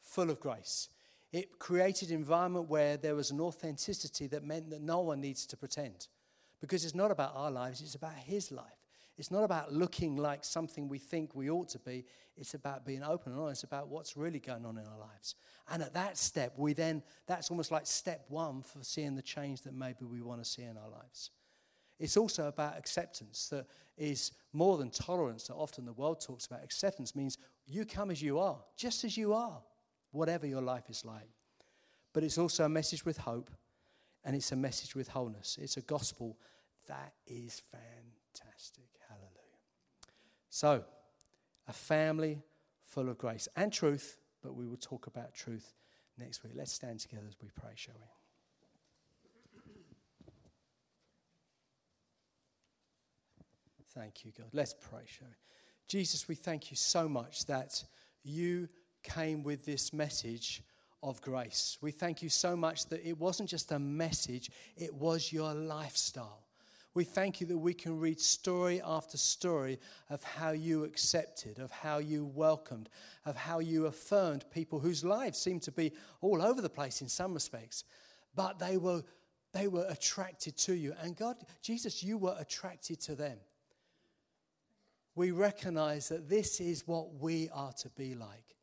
Full 0.00 0.30
of 0.30 0.40
grace. 0.40 0.88
It 1.32 1.58
created 1.58 2.10
an 2.10 2.16
environment 2.16 2.68
where 2.68 2.96
there 2.96 3.14
was 3.14 3.30
an 3.30 3.40
authenticity 3.40 4.26
that 4.28 4.44
meant 4.44 4.70
that 4.70 4.82
no 4.82 5.00
one 5.00 5.20
needs 5.20 5.46
to 5.46 5.56
pretend. 5.56 6.08
Because 6.60 6.84
it's 6.84 6.94
not 6.94 7.10
about 7.10 7.32
our 7.34 7.50
lives, 7.50 7.80
it's 7.80 7.94
about 7.94 8.14
his 8.14 8.50
life. 8.50 8.64
It's 9.18 9.30
not 9.30 9.44
about 9.44 9.72
looking 9.72 10.16
like 10.16 10.44
something 10.44 10.88
we 10.88 10.98
think 10.98 11.34
we 11.34 11.48
ought 11.48 11.70
to 11.70 11.78
be. 11.78 12.04
It's 12.36 12.54
about 12.54 12.84
being 12.84 13.02
open 13.02 13.32
and 13.32 13.40
honest 13.40 13.64
about 13.64 13.88
what's 13.88 14.16
really 14.16 14.40
going 14.40 14.66
on 14.66 14.76
in 14.76 14.84
our 14.84 14.98
lives. 14.98 15.34
And 15.70 15.82
at 15.82 15.94
that 15.94 16.18
step, 16.18 16.52
we 16.58 16.74
then, 16.74 17.02
that's 17.26 17.50
almost 17.50 17.70
like 17.70 17.86
step 17.86 18.26
one 18.28 18.62
for 18.62 18.82
seeing 18.82 19.16
the 19.16 19.22
change 19.22 19.62
that 19.62 19.74
maybe 19.74 20.04
we 20.04 20.20
want 20.20 20.44
to 20.44 20.48
see 20.48 20.62
in 20.62 20.76
our 20.76 20.90
lives. 20.90 21.30
It's 21.98 22.16
also 22.16 22.46
about 22.48 22.76
acceptance 22.76 23.48
that 23.48 23.66
is 23.96 24.32
more 24.52 24.76
than 24.76 24.90
tolerance 24.90 25.44
that 25.44 25.54
often 25.54 25.84
the 25.86 25.92
world 25.92 26.20
talks 26.20 26.46
about. 26.46 26.62
Acceptance 26.62 27.16
means 27.16 27.38
you 27.66 27.84
come 27.84 28.10
as 28.10 28.20
you 28.20 28.38
are, 28.38 28.58
just 28.76 29.04
as 29.04 29.16
you 29.16 29.32
are, 29.32 29.62
whatever 30.10 30.46
your 30.46 30.60
life 30.60 30.90
is 30.90 31.04
like. 31.04 31.30
But 32.12 32.22
it's 32.22 32.38
also 32.38 32.64
a 32.64 32.68
message 32.68 33.04
with 33.04 33.18
hope 33.18 33.50
and 34.24 34.36
it's 34.36 34.52
a 34.52 34.56
message 34.56 34.94
with 34.94 35.08
wholeness. 35.08 35.58
It's 35.60 35.76
a 35.76 35.82
gospel 35.82 36.38
that 36.86 37.14
is 37.26 37.62
Fantastic. 37.70 38.84
Hallelujah. 39.08 39.30
So, 40.50 40.84
a 41.68 41.72
family 41.72 42.42
full 42.82 43.08
of 43.08 43.18
grace 43.18 43.48
and 43.56 43.72
truth, 43.72 44.18
but 44.42 44.54
we 44.54 44.66
will 44.66 44.76
talk 44.76 45.06
about 45.06 45.34
truth 45.34 45.74
next 46.18 46.42
week. 46.44 46.52
Let's 46.54 46.72
stand 46.72 47.00
together 47.00 47.26
as 47.28 47.36
we 47.42 47.48
pray, 47.54 47.72
shall 47.74 47.96
we? 47.98 48.15
Thank 53.96 54.26
you, 54.26 54.32
God. 54.36 54.48
Let's 54.52 54.74
pray, 54.74 55.04
shall 55.06 55.26
we? 55.26 55.34
Jesus, 55.88 56.28
we 56.28 56.34
thank 56.34 56.70
you 56.70 56.76
so 56.76 57.08
much 57.08 57.46
that 57.46 57.82
you 58.22 58.68
came 59.02 59.42
with 59.42 59.64
this 59.64 59.92
message 59.92 60.62
of 61.02 61.22
grace. 61.22 61.78
We 61.80 61.92
thank 61.92 62.22
you 62.22 62.28
so 62.28 62.56
much 62.56 62.86
that 62.90 63.08
it 63.08 63.18
wasn't 63.18 63.48
just 63.48 63.72
a 63.72 63.78
message, 63.78 64.50
it 64.76 64.92
was 64.92 65.32
your 65.32 65.54
lifestyle. 65.54 66.42
We 66.92 67.04
thank 67.04 67.40
you 67.40 67.46
that 67.46 67.58
we 67.58 67.72
can 67.72 67.98
read 67.98 68.20
story 68.20 68.82
after 68.84 69.16
story 69.16 69.78
of 70.10 70.22
how 70.22 70.50
you 70.50 70.84
accepted, 70.84 71.58
of 71.58 71.70
how 71.70 71.98
you 71.98 72.26
welcomed, 72.26 72.90
of 73.24 73.36
how 73.36 73.60
you 73.60 73.86
affirmed 73.86 74.44
people 74.50 74.78
whose 74.78 75.04
lives 75.04 75.38
seemed 75.38 75.62
to 75.62 75.72
be 75.72 75.92
all 76.20 76.42
over 76.42 76.60
the 76.60 76.68
place 76.68 77.00
in 77.00 77.08
some 77.08 77.32
respects, 77.32 77.84
but 78.34 78.58
they 78.58 78.76
were, 78.76 79.02
they 79.52 79.68
were 79.68 79.86
attracted 79.88 80.56
to 80.58 80.74
you. 80.74 80.94
And 81.02 81.16
God, 81.16 81.36
Jesus, 81.62 82.02
you 82.02 82.18
were 82.18 82.36
attracted 82.38 83.00
to 83.02 83.14
them. 83.14 83.38
We 85.16 85.30
recognize 85.32 86.10
that 86.10 86.28
this 86.28 86.60
is 86.60 86.86
what 86.86 87.14
we 87.14 87.48
are 87.52 87.72
to 87.72 87.88
be 87.90 88.14
like. 88.14 88.54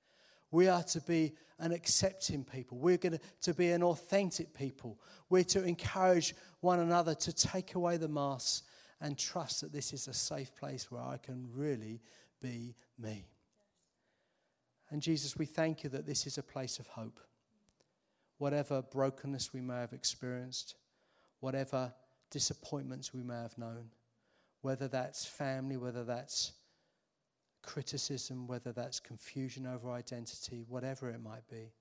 We 0.52 0.68
are 0.68 0.84
to 0.84 1.02
be 1.02 1.34
an 1.58 1.72
accepting 1.72 2.46
people. 2.46 2.78
We're 2.78 2.98
going 2.98 3.20
to, 3.42 3.54
be 3.56 3.72
an 3.72 3.82
authentic 3.82 4.54
people. 4.54 5.00
We're 5.30 5.44
to 5.46 5.64
encourage 5.64 6.36
one 6.62 6.80
another 6.80 7.16
to 7.16 7.34
take 7.34 7.74
away 7.74 7.98
the 7.98 8.08
masks 8.08 8.62
and 9.02 9.18
trust 9.18 9.62
that 9.62 9.74
this 9.74 9.94
is 9.94 10.08
a 10.08 10.14
safe 10.14 10.56
place 10.56 10.92
where 10.92 11.02
I 11.02 11.18
can 11.18 11.50
really 11.52 12.02
be 12.40 12.76
me. 13.00 13.26
And 14.92 15.02
Jesus, 15.02 15.36
we 15.36 15.48
thank 15.48 15.84
you 15.84 15.90
that 15.90 16.06
this 16.06 16.28
is 16.28 16.38
a 16.38 16.44
place 16.44 16.78
of 16.78 16.86
hope. 16.86 17.20
Whatever 18.38 18.84
brokenness 18.84 19.54
we 19.54 19.62
may 19.62 19.78
have 19.78 19.94
experienced, 19.94 20.76
whatever 21.40 21.94
disappointments 22.30 23.12
we 23.12 23.24
may 23.24 23.42
have 23.42 23.58
known, 23.58 23.90
whether 24.64 24.88
that's 24.88 25.26
family, 25.26 25.76
whether 25.76 26.06
that's 26.06 26.54
criticism, 27.62 28.48
whether 28.48 28.72
that's 28.72 29.00
confusion 29.00 29.68
over 29.68 29.92
identity, 29.92 30.64
whatever 30.68 31.10
it 31.10 31.22
might 31.22 31.48
be. 31.50 31.74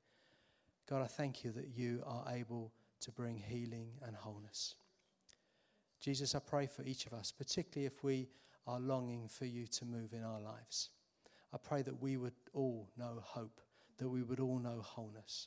God, 0.90 1.00
I 1.00 1.06
thank 1.06 1.44
you 1.44 1.52
that 1.52 1.68
you 1.76 2.02
are 2.04 2.24
able 2.34 2.72
to 3.00 3.12
bring 3.12 3.36
healing 3.38 3.88
and 4.04 4.16
wholeness. 4.16 4.74
Jesus, 6.00 6.34
I 6.34 6.40
pray 6.40 6.66
for 6.66 6.82
each 6.82 7.06
of 7.06 7.12
us, 7.12 7.30
particularly 7.30 7.86
if 7.86 8.02
we 8.02 8.28
are 8.66 8.80
longing 8.80 9.28
for 9.28 9.44
you 9.44 9.68
to 9.68 9.84
move 9.84 10.12
in 10.12 10.24
our 10.24 10.40
lives. 10.40 10.90
I 11.54 11.58
pray 11.58 11.82
that 11.82 12.02
we 12.02 12.16
would 12.16 12.34
all 12.52 12.88
know 12.98 13.22
hope, 13.22 13.60
that 13.98 14.08
we 14.08 14.24
would 14.24 14.40
all 14.40 14.58
know 14.58 14.80
wholeness. 14.82 15.46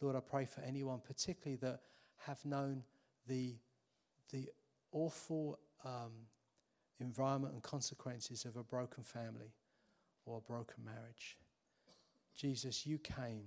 Lord, 0.00 0.14
I 0.14 0.20
pray 0.20 0.44
for 0.44 0.60
anyone, 0.60 1.00
particularly 1.04 1.56
that 1.56 1.80
have 2.18 2.44
known 2.44 2.84
the, 3.26 3.56
the 4.30 4.48
awful 4.92 5.58
um, 5.84 6.12
environment 7.00 7.54
and 7.54 7.62
consequences 7.62 8.44
of 8.44 8.56
a 8.56 8.62
broken 8.62 9.02
family 9.02 9.54
or 10.24 10.38
a 10.38 10.40
broken 10.52 10.84
marriage. 10.84 11.36
Jesus, 12.36 12.86
you 12.86 12.98
came 12.98 13.44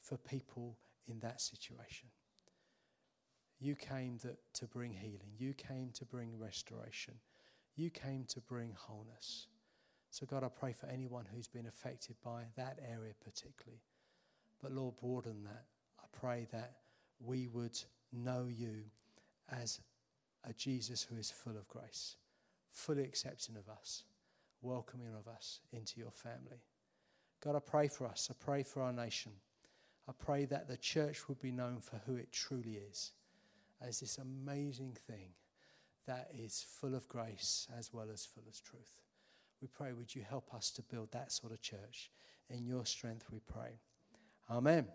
for 0.00 0.16
people 0.16 0.76
in 1.06 1.20
that 1.20 1.40
situation. 1.40 2.08
You 3.58 3.74
came 3.74 4.18
that, 4.22 4.38
to 4.54 4.66
bring 4.66 4.92
healing. 4.92 5.34
You 5.38 5.52
came 5.52 5.90
to 5.94 6.04
bring 6.04 6.38
restoration. 6.38 7.14
You 7.76 7.90
came 7.90 8.24
to 8.28 8.40
bring 8.40 8.74
wholeness. 8.76 9.46
So, 10.10 10.26
God, 10.26 10.42
I 10.42 10.48
pray 10.48 10.72
for 10.72 10.86
anyone 10.86 11.26
who's 11.32 11.46
been 11.46 11.66
affected 11.66 12.16
by 12.24 12.44
that 12.56 12.78
area 12.90 13.12
particularly. 13.22 13.82
But, 14.62 14.72
Lord, 14.72 14.96
broaden 15.00 15.44
that. 15.44 15.64
I 16.00 16.04
pray 16.12 16.46
that 16.52 16.76
we 17.20 17.48
would 17.48 17.78
know 18.12 18.46
you 18.48 18.84
as 19.50 19.80
a 20.44 20.52
Jesus 20.52 21.02
who 21.02 21.16
is 21.16 21.30
full 21.30 21.56
of 21.56 21.68
grace, 21.68 22.16
fully 22.70 23.02
accepting 23.02 23.56
of 23.56 23.68
us 23.68 24.04
welcoming 24.62 25.14
of 25.18 25.28
us 25.32 25.60
into 25.72 25.98
your 25.98 26.10
family. 26.10 26.62
God, 27.42 27.56
I 27.56 27.60
pray 27.60 27.88
for 27.88 28.06
us. 28.06 28.28
I 28.30 28.34
pray 28.38 28.62
for 28.62 28.82
our 28.82 28.92
nation. 28.92 29.32
I 30.08 30.12
pray 30.12 30.44
that 30.46 30.68
the 30.68 30.76
church 30.76 31.28
would 31.28 31.40
be 31.40 31.52
known 31.52 31.80
for 31.80 32.00
who 32.06 32.16
it 32.16 32.32
truly 32.32 32.80
is 32.90 33.12
as 33.80 34.00
this 34.00 34.18
amazing 34.18 34.96
thing 35.06 35.30
that 36.06 36.28
is 36.36 36.64
full 36.80 36.94
of 36.94 37.08
grace 37.08 37.68
as 37.78 37.92
well 37.92 38.08
as 38.12 38.26
full 38.26 38.42
of 38.46 38.62
truth. 38.62 39.00
We 39.62 39.68
pray, 39.68 39.92
would 39.92 40.14
you 40.14 40.22
help 40.28 40.52
us 40.54 40.70
to 40.72 40.82
build 40.82 41.12
that 41.12 41.32
sort 41.32 41.52
of 41.52 41.60
church? 41.60 42.10
In 42.48 42.66
your 42.66 42.84
strength, 42.84 43.26
we 43.30 43.40
pray. 43.40 43.78
Amen. 44.50 44.86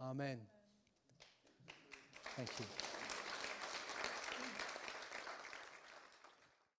Amen. 0.00 0.10
Amen. 0.10 0.38
Thank 2.36 2.50
you. 2.60 2.89